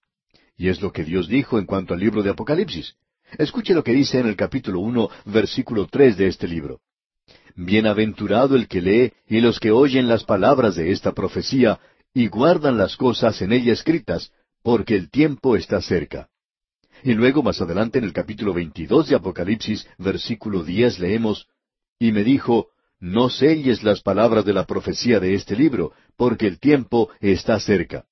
[0.57, 2.95] Y es lo que Dios dijo en cuanto al libro de Apocalipsis.
[3.37, 6.79] Escuche lo que dice en el capítulo uno, versículo tres de este libro.
[7.55, 11.79] Bienaventurado el que lee y los que oyen las palabras de esta profecía
[12.13, 14.31] y guardan las cosas en ella escritas,
[14.63, 16.29] porque el tiempo está cerca.
[17.03, 21.47] Y luego más adelante en el capítulo 22 de Apocalipsis, versículo 10, leemos,
[21.99, 26.59] Y me dijo, No selles las palabras de la profecía de este libro, porque el
[26.59, 28.05] tiempo está cerca.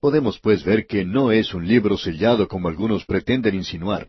[0.00, 4.08] Podemos pues ver que no es un libro sellado como algunos pretenden insinuar.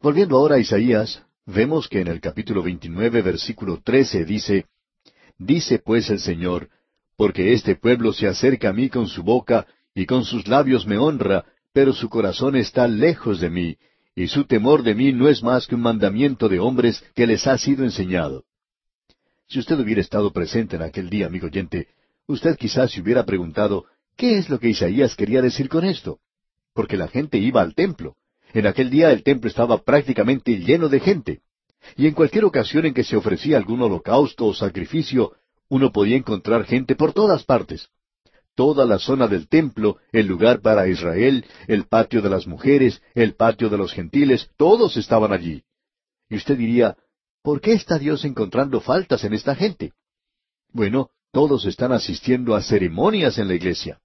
[0.00, 4.66] Volviendo ahora a Isaías, vemos que en el capítulo 29, versículo 13 dice,
[5.38, 6.70] Dice pues el Señor,
[7.16, 10.96] porque este pueblo se acerca a mí con su boca, y con sus labios me
[10.96, 11.44] honra,
[11.74, 13.76] pero su corazón está lejos de mí,
[14.16, 17.46] y su temor de mí no es más que un mandamiento de hombres que les
[17.46, 18.44] ha sido enseñado.
[19.48, 21.88] Si usted hubiera estado presente en aquel día, amigo oyente,
[22.26, 23.84] usted quizás se hubiera preguntado,
[24.16, 26.20] ¿qué es lo que Isaías quería decir con esto?
[26.72, 28.16] Porque la gente iba al templo.
[28.52, 31.40] En aquel día el templo estaba prácticamente lleno de gente.
[31.96, 35.32] Y en cualquier ocasión en que se ofrecía algún holocausto o sacrificio,
[35.68, 37.90] uno podía encontrar gente por todas partes
[38.54, 43.34] toda la zona del templo, el lugar para Israel, el patio de las mujeres, el
[43.34, 45.64] patio de los gentiles, todos estaban allí.
[46.28, 46.96] Y usted diría,
[47.42, 49.92] ¿por qué está Dios encontrando faltas en esta gente?
[50.72, 54.00] Bueno, todos están asistiendo a ceremonias en la iglesia.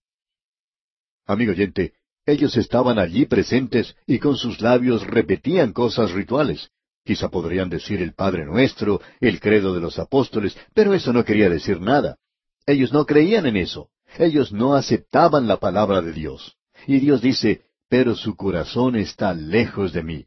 [1.30, 1.94] Amigo oyente,
[2.26, 6.72] ellos estaban allí presentes y con sus labios repetían cosas rituales.
[7.06, 11.48] Quizá podrían decir el Padre Nuestro, el credo de los apóstoles, pero eso no quería
[11.48, 12.18] decir nada.
[12.66, 13.92] Ellos no creían en eso.
[14.18, 16.58] Ellos no aceptaban la palabra de Dios.
[16.88, 20.26] Y Dios dice, pero su corazón está lejos de mí.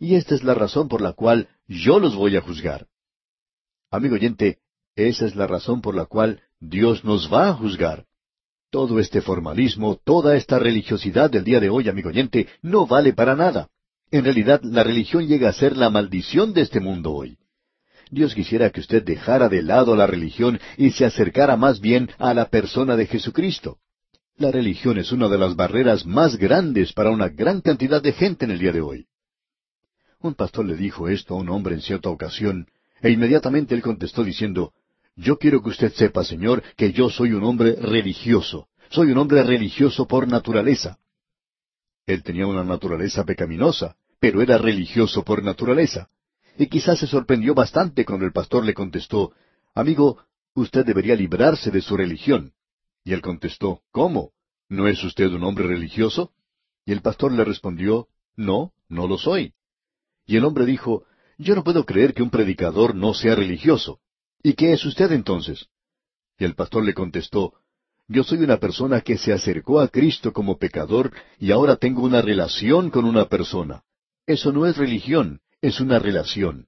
[0.00, 2.88] Y esta es la razón por la cual yo los voy a juzgar.
[3.88, 4.58] Amigo oyente,
[4.96, 8.06] esa es la razón por la cual Dios nos va a juzgar.
[8.70, 13.34] Todo este formalismo, toda esta religiosidad del día de hoy, amigo oyente, no vale para
[13.34, 13.68] nada.
[14.12, 17.36] En realidad, la religión llega a ser la maldición de este mundo hoy.
[18.12, 22.32] Dios quisiera que usted dejara de lado la religión y se acercara más bien a
[22.32, 23.78] la persona de Jesucristo.
[24.36, 28.44] La religión es una de las barreras más grandes para una gran cantidad de gente
[28.44, 29.06] en el día de hoy.
[30.20, 32.66] Un pastor le dijo esto a un hombre en cierta ocasión,
[33.02, 34.72] e inmediatamente él contestó diciendo,
[35.16, 38.68] Yo quiero que usted sepa, Señor, que yo soy un hombre religioso.
[38.90, 40.98] Soy un hombre religioso por naturaleza.
[42.06, 46.08] Él tenía una naturaleza pecaminosa, pero era religioso por naturaleza.
[46.58, 49.32] Y quizás se sorprendió bastante cuando el pastor le contestó,
[49.74, 50.18] Amigo,
[50.54, 52.52] usted debería librarse de su religión.
[53.04, 54.32] Y él contestó, ¿Cómo?
[54.68, 56.32] ¿No es usted un hombre religioso?
[56.84, 59.54] Y el pastor le respondió, No, no lo soy.
[60.26, 61.04] Y el hombre dijo,
[61.38, 64.00] Yo no puedo creer que un predicador no sea religioso.
[64.42, 65.66] ¿Y qué es usted entonces?
[66.38, 67.54] Y el pastor le contestó,
[68.08, 72.22] Yo soy una persona que se acercó a Cristo como pecador y ahora tengo una
[72.22, 73.82] relación con una persona.
[74.26, 76.66] Eso no es religión, es una relación.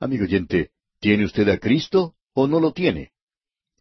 [0.00, 0.70] Amigo oyente,
[1.00, 3.10] ¿tiene usted a Cristo o no lo tiene?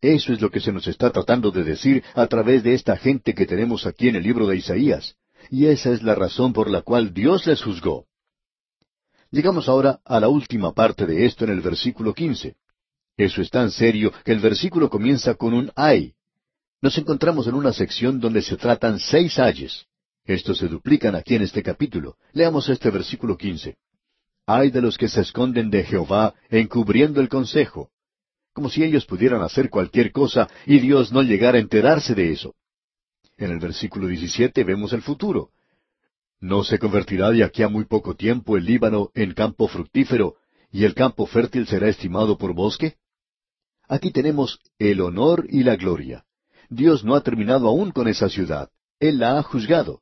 [0.01, 3.33] Eso es lo que se nos está tratando de decir a través de esta gente
[3.33, 5.15] que tenemos aquí en el libro de Isaías.
[5.49, 8.07] Y esa es la razón por la cual Dios les juzgó.
[9.31, 12.55] Llegamos ahora a la última parte de esto en el versículo quince.
[13.17, 16.13] Eso es tan serio que el versículo comienza con un ay.
[16.81, 19.87] Nos encontramos en una sección donde se tratan seis ayes.
[20.23, 22.17] Estos se duplican aquí en este capítulo.
[22.33, 23.77] Leamos este versículo quince.
[24.45, 27.89] Ay de los que se esconden de Jehová encubriendo el consejo
[28.57, 32.55] como si ellos pudieran hacer cualquier cosa y Dios no llegara a enterarse de eso.
[33.37, 35.51] En el versículo 17 vemos el futuro.
[36.39, 40.37] ¿No se convertirá de aquí a muy poco tiempo el Líbano en campo fructífero
[40.71, 42.95] y el campo fértil será estimado por bosque?
[43.87, 46.25] Aquí tenemos el honor y la gloria.
[46.69, 48.69] Dios no ha terminado aún con esa ciudad.
[48.99, 50.01] Él la ha juzgado.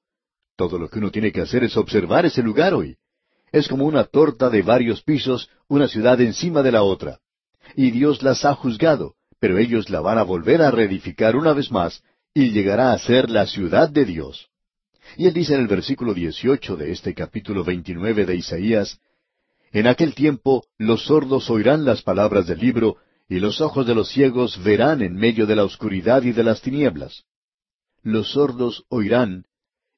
[0.55, 2.97] Todo lo que uno tiene que hacer es observar ese lugar hoy.
[3.51, 7.19] Es como una torta de varios pisos, una ciudad encima de la otra
[7.75, 11.71] y Dios las ha juzgado, pero ellos la van a volver a reedificar una vez
[11.71, 14.49] más, y llegará a ser la ciudad de Dios.
[15.17, 18.99] Y él dice en el versículo 18 de este capítulo 29 de Isaías,
[19.71, 22.97] En aquel tiempo los sordos oirán las palabras del libro,
[23.27, 26.61] y los ojos de los ciegos verán en medio de la oscuridad y de las
[26.61, 27.23] tinieblas.
[28.03, 29.45] Los sordos oirán,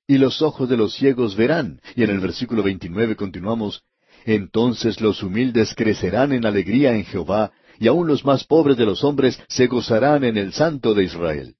[0.08, 1.82] y los ojos de los ciegos verán.
[1.96, 3.84] Y en el versículo 29 continuamos,
[4.26, 9.04] entonces los humildes crecerán en alegría en Jehová, y aun los más pobres de los
[9.04, 11.56] hombres se gozarán en el Santo de Israel.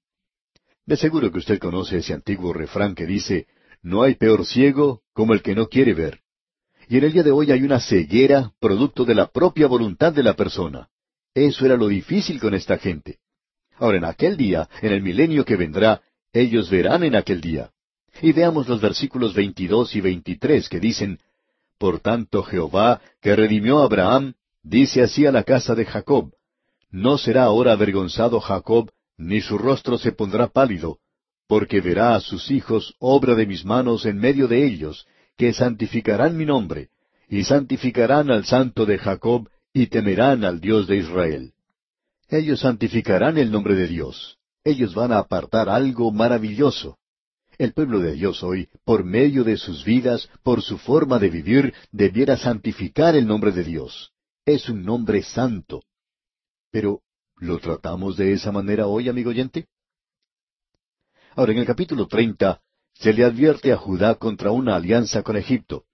[0.86, 3.46] De seguro que usted conoce ese antiguo refrán que dice,
[3.82, 6.20] No hay peor ciego como el que no quiere ver.
[6.88, 10.22] Y en el día de hoy hay una ceguera producto de la propia voluntad de
[10.22, 10.88] la persona.
[11.46, 13.18] Eso era lo difícil con esta gente.
[13.76, 17.70] Ahora, en aquel día, en el milenio que vendrá, ellos verán en aquel día.
[18.20, 21.20] Y veamos los versículos 22 y 23 que dicen,
[21.78, 24.34] por tanto Jehová, que redimió a Abraham,
[24.64, 26.32] dice así a la casa de Jacob,
[26.90, 30.98] No será ahora avergonzado Jacob, ni su rostro se pondrá pálido,
[31.46, 36.36] porque verá a sus hijos obra de mis manos en medio de ellos, que santificarán
[36.36, 36.88] mi nombre,
[37.28, 39.48] y santificarán al santo de Jacob,
[39.80, 41.52] y temerán al Dios de Israel.
[42.28, 44.36] Ellos santificarán el nombre de Dios.
[44.64, 46.98] Ellos van a apartar algo maravilloso.
[47.58, 51.74] El pueblo de Dios hoy, por medio de sus vidas, por su forma de vivir,
[51.92, 54.10] debiera santificar el nombre de Dios.
[54.44, 55.84] Es un nombre santo.
[56.72, 57.02] Pero,
[57.36, 59.68] ¿lo tratamos de esa manera hoy, amigo oyente?
[61.36, 62.60] Ahora, en el capítulo treinta,
[62.94, 65.84] se le advierte a Judá contra una alianza con Egipto.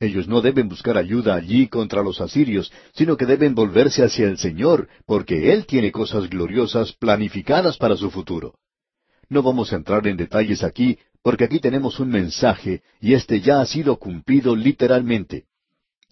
[0.00, 4.38] Ellos no deben buscar ayuda allí contra los asirios, sino que deben volverse hacia el
[4.38, 8.54] Señor, porque Él tiene cosas gloriosas planificadas para su futuro.
[9.28, 13.60] No vamos a entrar en detalles aquí, porque aquí tenemos un mensaje, y este ya
[13.60, 15.46] ha sido cumplido literalmente.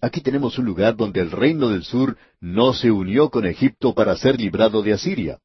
[0.01, 4.15] Aquí tenemos un lugar donde el reino del sur no se unió con Egipto para
[4.17, 5.39] ser librado de Asiria.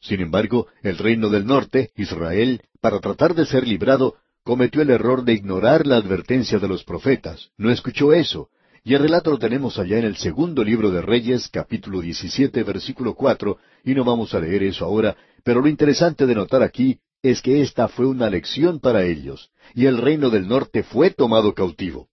[0.00, 5.24] Sin embargo, el reino del norte, Israel, para tratar de ser librado, cometió el error
[5.24, 7.50] de ignorar la advertencia de los profetas.
[7.56, 8.48] No escuchó eso.
[8.82, 13.14] Y el relato lo tenemos allá en el segundo libro de Reyes, capítulo 17, versículo
[13.14, 17.42] 4, y no vamos a leer eso ahora, pero lo interesante de notar aquí es
[17.42, 22.08] que esta fue una lección para ellos, y el reino del norte fue tomado cautivo.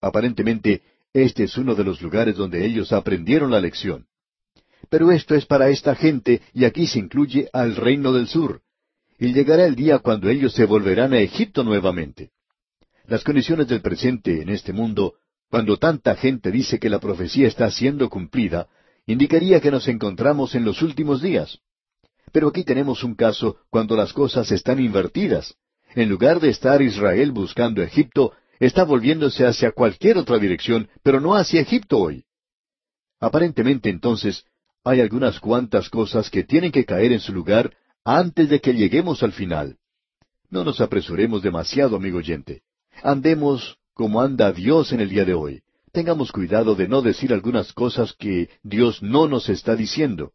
[0.00, 0.82] Aparentemente,
[1.12, 4.06] este es uno de los lugares donde ellos aprendieron la lección.
[4.90, 8.62] Pero esto es para esta gente, y aquí se incluye al reino del sur.
[9.22, 12.32] Y llegará el día cuando ellos se volverán a Egipto nuevamente.
[13.06, 15.14] Las condiciones del presente en este mundo,
[15.48, 18.66] cuando tanta gente dice que la profecía está siendo cumplida,
[19.06, 21.60] indicaría que nos encontramos en los últimos días.
[22.32, 25.54] Pero aquí tenemos un caso cuando las cosas están invertidas.
[25.94, 31.36] En lugar de estar Israel buscando Egipto, está volviéndose hacia cualquier otra dirección, pero no
[31.36, 32.24] hacia Egipto hoy.
[33.20, 34.46] Aparentemente entonces,
[34.82, 37.72] hay algunas cuantas cosas que tienen que caer en su lugar
[38.04, 39.76] antes de que lleguemos al final.
[40.50, 42.62] No nos apresuremos demasiado, amigo oyente.
[43.02, 45.62] Andemos como anda Dios en el día de hoy.
[45.92, 50.32] Tengamos cuidado de no decir algunas cosas que Dios no nos está diciendo.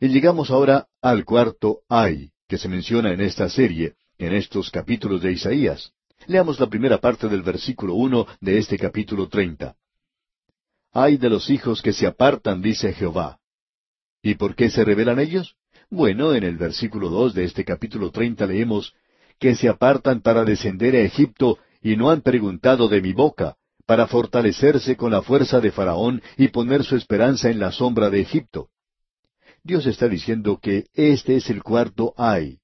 [0.00, 5.22] Y llegamos ahora al cuarto ay, que se menciona en esta serie, en estos capítulos
[5.22, 5.92] de Isaías.
[6.26, 9.76] Leamos la primera parte del versículo uno de este capítulo treinta.
[10.92, 13.40] Ay de los hijos que se apartan, dice Jehová.
[14.22, 15.56] ¿Y por qué se rebelan ellos?
[15.94, 18.94] Bueno, en el versículo dos de este capítulo treinta leemos
[19.38, 23.54] que se apartan para descender a Egipto y no han preguntado de mi boca,
[23.86, 28.22] para fortalecerse con la fuerza de Faraón y poner su esperanza en la sombra de
[28.22, 28.70] Egipto.
[29.62, 32.58] Dios está diciendo que este es el cuarto ay.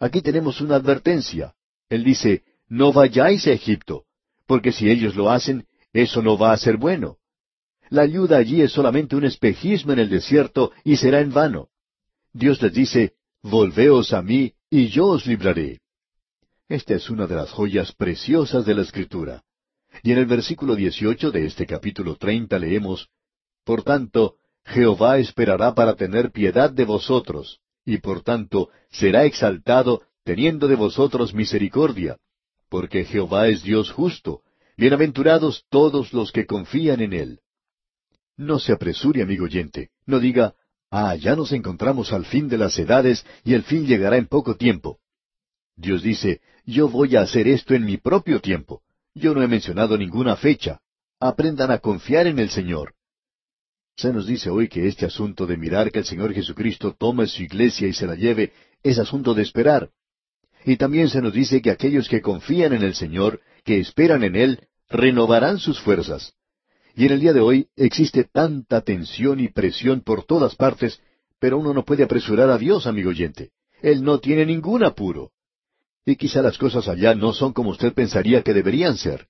[0.00, 1.54] Aquí tenemos una advertencia.
[1.88, 4.02] Él dice, no vayáis a Egipto,
[4.48, 7.18] porque si ellos lo hacen, eso no va a ser bueno.
[7.88, 11.68] La ayuda allí es solamente un espejismo en el desierto y será en vano.
[12.34, 13.12] Dios les dice,
[13.42, 15.80] Volveos a mí y yo os libraré.
[16.68, 19.44] Esta es una de las joyas preciosas de la Escritura.
[20.02, 23.08] Y en el versículo 18 de este capítulo 30 leemos,
[23.64, 30.66] Por tanto, Jehová esperará para tener piedad de vosotros, y por tanto será exaltado teniendo
[30.66, 32.16] de vosotros misericordia,
[32.68, 34.42] porque Jehová es Dios justo,
[34.76, 37.40] bienaventurados todos los que confían en Él.
[38.36, 40.56] No se apresure, amigo oyente, no diga,
[40.94, 44.56] ah, ya nos encontramos al fin de las edades y el fin llegará en poco
[44.56, 44.98] tiempo.
[45.76, 48.82] Dios dice, yo voy a hacer esto en mi propio tiempo.
[49.12, 50.80] Yo no he mencionado ninguna fecha.
[51.18, 52.94] Aprendan a confiar en el Señor.
[53.96, 57.42] Se nos dice hoy que este asunto de mirar que el Señor Jesucristo tome su
[57.42, 59.90] iglesia y se la lleve es asunto de esperar.
[60.64, 64.36] Y también se nos dice que aquellos que confían en el Señor, que esperan en
[64.36, 66.34] Él, renovarán sus fuerzas.
[66.96, 71.00] Y en el día de hoy existe tanta tensión y presión por todas partes,
[71.40, 73.50] pero uno no puede apresurar a Dios, amigo oyente.
[73.82, 75.32] Él no tiene ningún apuro.
[76.06, 79.26] Y quizá las cosas allá no son como usted pensaría que deberían ser.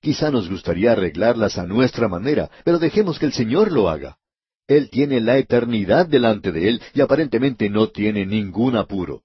[0.00, 4.18] Quizá nos gustaría arreglarlas a nuestra manera, pero dejemos que el Señor lo haga.
[4.66, 9.22] Él tiene la eternidad delante de Él y aparentemente no tiene ningún apuro.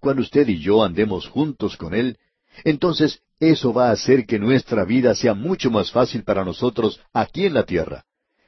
[0.00, 2.16] Cuando usted y yo andemos juntos con Él,
[2.64, 7.46] entonces eso va a hacer que nuestra vida sea mucho más fácil para nosotros aquí
[7.46, 8.04] en la tierra.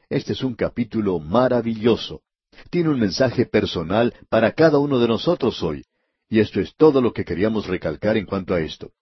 [0.09, 2.23] Este es un capítulo maravilloso.
[2.71, 5.85] Tiene un mensaje personal para cada uno de nosotros hoy.
[6.29, 8.93] Y esto es todo lo que queríamos recalcar en cuanto a esto.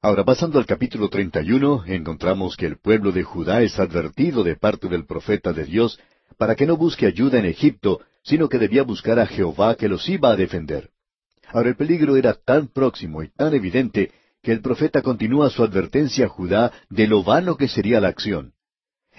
[0.00, 4.88] Ahora, pasando al capítulo 31, encontramos que el pueblo de Judá es advertido de parte
[4.88, 5.98] del profeta de Dios
[6.36, 10.08] para que no busque ayuda en Egipto, sino que debía buscar a Jehová que los
[10.08, 10.90] iba a defender.
[11.54, 14.10] Ahora el peligro era tan próximo y tan evidente
[14.42, 18.54] que el profeta continúa su advertencia a Judá de lo vano que sería la acción.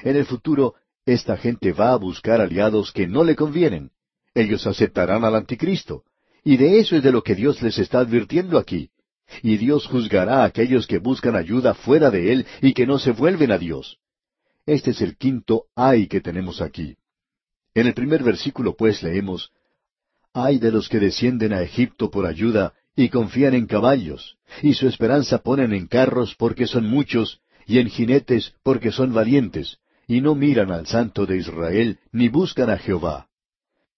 [0.03, 0.75] En el futuro,
[1.05, 3.91] esta gente va a buscar aliados que no le convienen.
[4.33, 6.03] Ellos aceptarán al anticristo.
[6.43, 8.89] Y de eso es de lo que Dios les está advirtiendo aquí.
[9.41, 13.11] Y Dios juzgará a aquellos que buscan ayuda fuera de Él y que no se
[13.11, 13.97] vuelven a Dios.
[14.65, 16.97] Este es el quinto ay que tenemos aquí.
[17.73, 19.51] En el primer versículo pues leemos,
[20.37, 24.85] Ay de los que descienden a Egipto por ayuda y confían en caballos, y su
[24.85, 29.77] esperanza ponen en carros porque son muchos, y en jinetes porque son valientes,
[30.09, 33.29] y no miran al Santo de Israel, ni buscan a Jehová.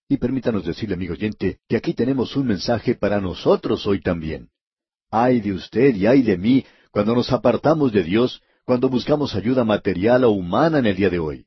[0.08, 4.50] Y permítanos decirle, amigo oyente, que aquí tenemos un mensaje para nosotros hoy también.
[5.10, 9.64] Ay de usted y ay de mí cuando nos apartamos de Dios, cuando buscamos ayuda
[9.64, 11.46] material o humana en el día de hoy.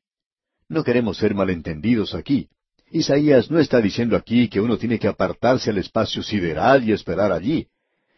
[0.67, 2.49] No queremos ser malentendidos aquí.
[2.91, 7.31] Isaías no está diciendo aquí que uno tiene que apartarse al espacio sideral y esperar
[7.31, 7.67] allí.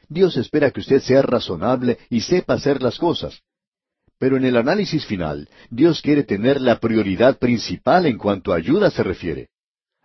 [0.10, 3.42] Dios espera que usted sea razonable y sepa hacer las cosas.
[4.18, 8.90] Pero en el análisis final, Dios quiere tener la prioridad principal en cuanto a ayuda
[8.90, 9.50] se refiere.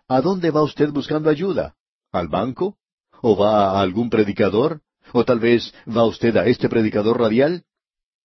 [0.07, 1.75] ¿A dónde va usted buscando ayuda?
[2.11, 2.77] ¿Al banco?
[3.21, 4.81] ¿O va a algún predicador?
[5.13, 7.63] ¿O tal vez va usted a este predicador radial?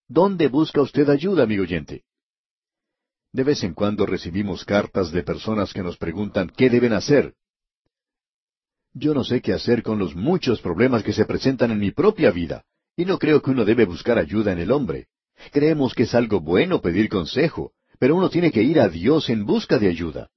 [0.08, 2.04] ¿Dónde busca usted ayuda, amigo oyente?
[3.34, 7.34] De vez en cuando recibimos cartas de personas que nos preguntan qué deben hacer.
[8.92, 12.30] Yo no sé qué hacer con los muchos problemas que se presentan en mi propia
[12.30, 12.62] vida,
[12.96, 15.08] y no creo que uno debe buscar ayuda en el hombre.
[15.50, 19.44] Creemos que es algo bueno pedir consejo, pero uno tiene que ir a Dios en
[19.44, 20.28] busca de ayuda.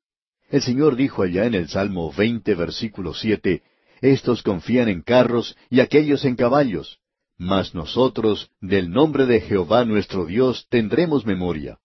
[0.49, 3.61] El Señor dijo allá en el Salmo veinte, versículo siete,
[4.01, 6.97] Estos confían en carros y aquellos en caballos,
[7.37, 11.77] mas nosotros, del nombre de Jehová nuestro Dios, tendremos memoria.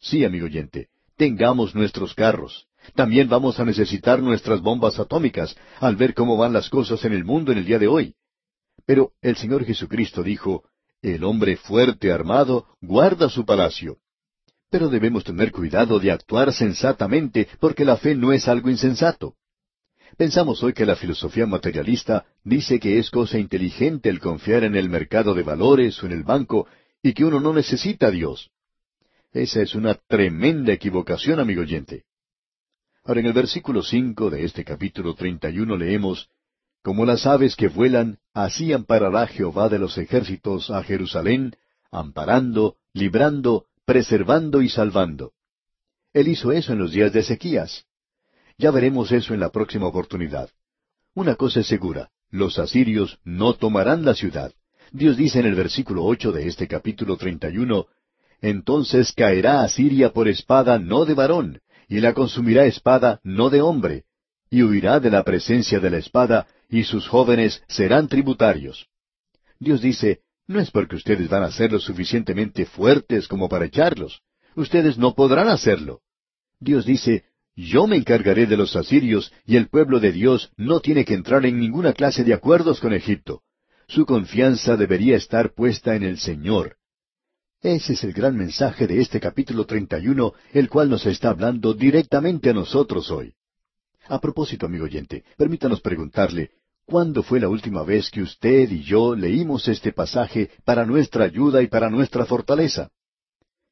[0.00, 6.14] Sí, amigo oyente, tengamos nuestros carros, También vamos a necesitar nuestras bombas atómicas al ver
[6.14, 8.14] cómo van las cosas en el mundo en el día de hoy.
[8.86, 10.64] Pero el Señor Jesucristo dijo,
[11.02, 13.98] el hombre fuerte armado guarda su palacio.
[14.70, 19.34] Pero debemos tener cuidado de actuar sensatamente, porque la fe no es algo insensato.
[20.16, 24.88] Pensamos hoy que la filosofía materialista dice que es cosa inteligente el confiar en el
[24.88, 26.66] mercado de valores o en el banco
[27.02, 28.50] y que uno no necesita a Dios.
[29.32, 32.04] Esa es una tremenda equivocación, amigo oyente.
[33.04, 36.30] Ahora en el versículo cinco de este capítulo treinta y uno leemos
[36.82, 41.54] Como las aves que vuelan, así amparará Jehová de los ejércitos a Jerusalén,
[41.90, 45.32] amparando, librando, preservando y salvando.
[46.14, 47.84] Él hizo eso en los días de Ezequías.
[48.56, 50.50] Ya veremos eso en la próxima oportunidad.
[51.14, 54.54] Una cosa es segura, los asirios no tomarán la ciudad.
[54.90, 57.88] Dios dice en el versículo ocho de este capítulo treinta y uno,
[58.40, 64.04] Entonces caerá Asiria por espada no de varón, y la consumirá espada no de hombre,
[64.50, 68.86] y huirá de la presencia de la espada, y sus jóvenes serán tributarios.
[69.58, 74.22] Dios dice, no es porque ustedes van a ser lo suficientemente fuertes como para echarlos.
[74.54, 76.00] Ustedes no podrán hacerlo.
[76.58, 77.24] Dios dice,
[77.54, 81.44] yo me encargaré de los asirios y el pueblo de Dios no tiene que entrar
[81.44, 83.42] en ninguna clase de acuerdos con Egipto.
[83.88, 86.77] Su confianza debería estar puesta en el Señor.
[87.60, 92.50] Ese es el gran mensaje de este capítulo 31, el cual nos está hablando directamente
[92.50, 93.34] a nosotros hoy.
[94.06, 96.50] A propósito, amigo oyente, permítanos preguntarle,
[96.88, 101.60] ¿Cuándo fue la última vez que usted y yo leímos este pasaje para nuestra ayuda
[101.60, 102.88] y para nuestra fortaleza?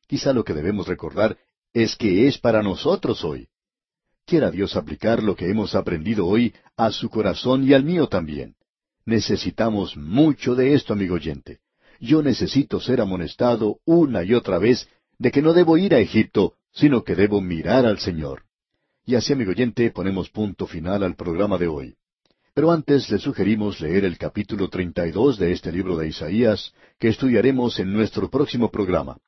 [0.07, 1.39] Quizá lo que debemos recordar
[1.73, 3.49] es que es para nosotros hoy.
[4.27, 8.57] Quiera Dios aplicar lo que hemos aprendido hoy a su corazón y al mío también.
[9.07, 11.61] Necesitamos mucho de esto, amigo oyente.
[12.01, 14.89] Yo necesito ser amonestado una y otra vez
[15.19, 18.43] de que no debo ir a Egipto, sino que debo mirar al Señor.
[19.05, 21.95] Y así, amigo oyente, ponemos punto final al programa de hoy.
[22.55, 27.79] Pero antes le sugerimos leer el capítulo 32 de este libro de Isaías, que estudiaremos
[27.79, 29.19] en nuestro próximo programa.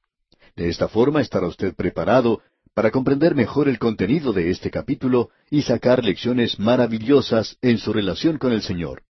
[0.57, 2.41] De esta forma estará usted preparado
[2.75, 8.39] para comprender mejor el contenido de este capítulo y sacar lecciones maravillosas en su relación
[8.39, 9.03] con el Señor.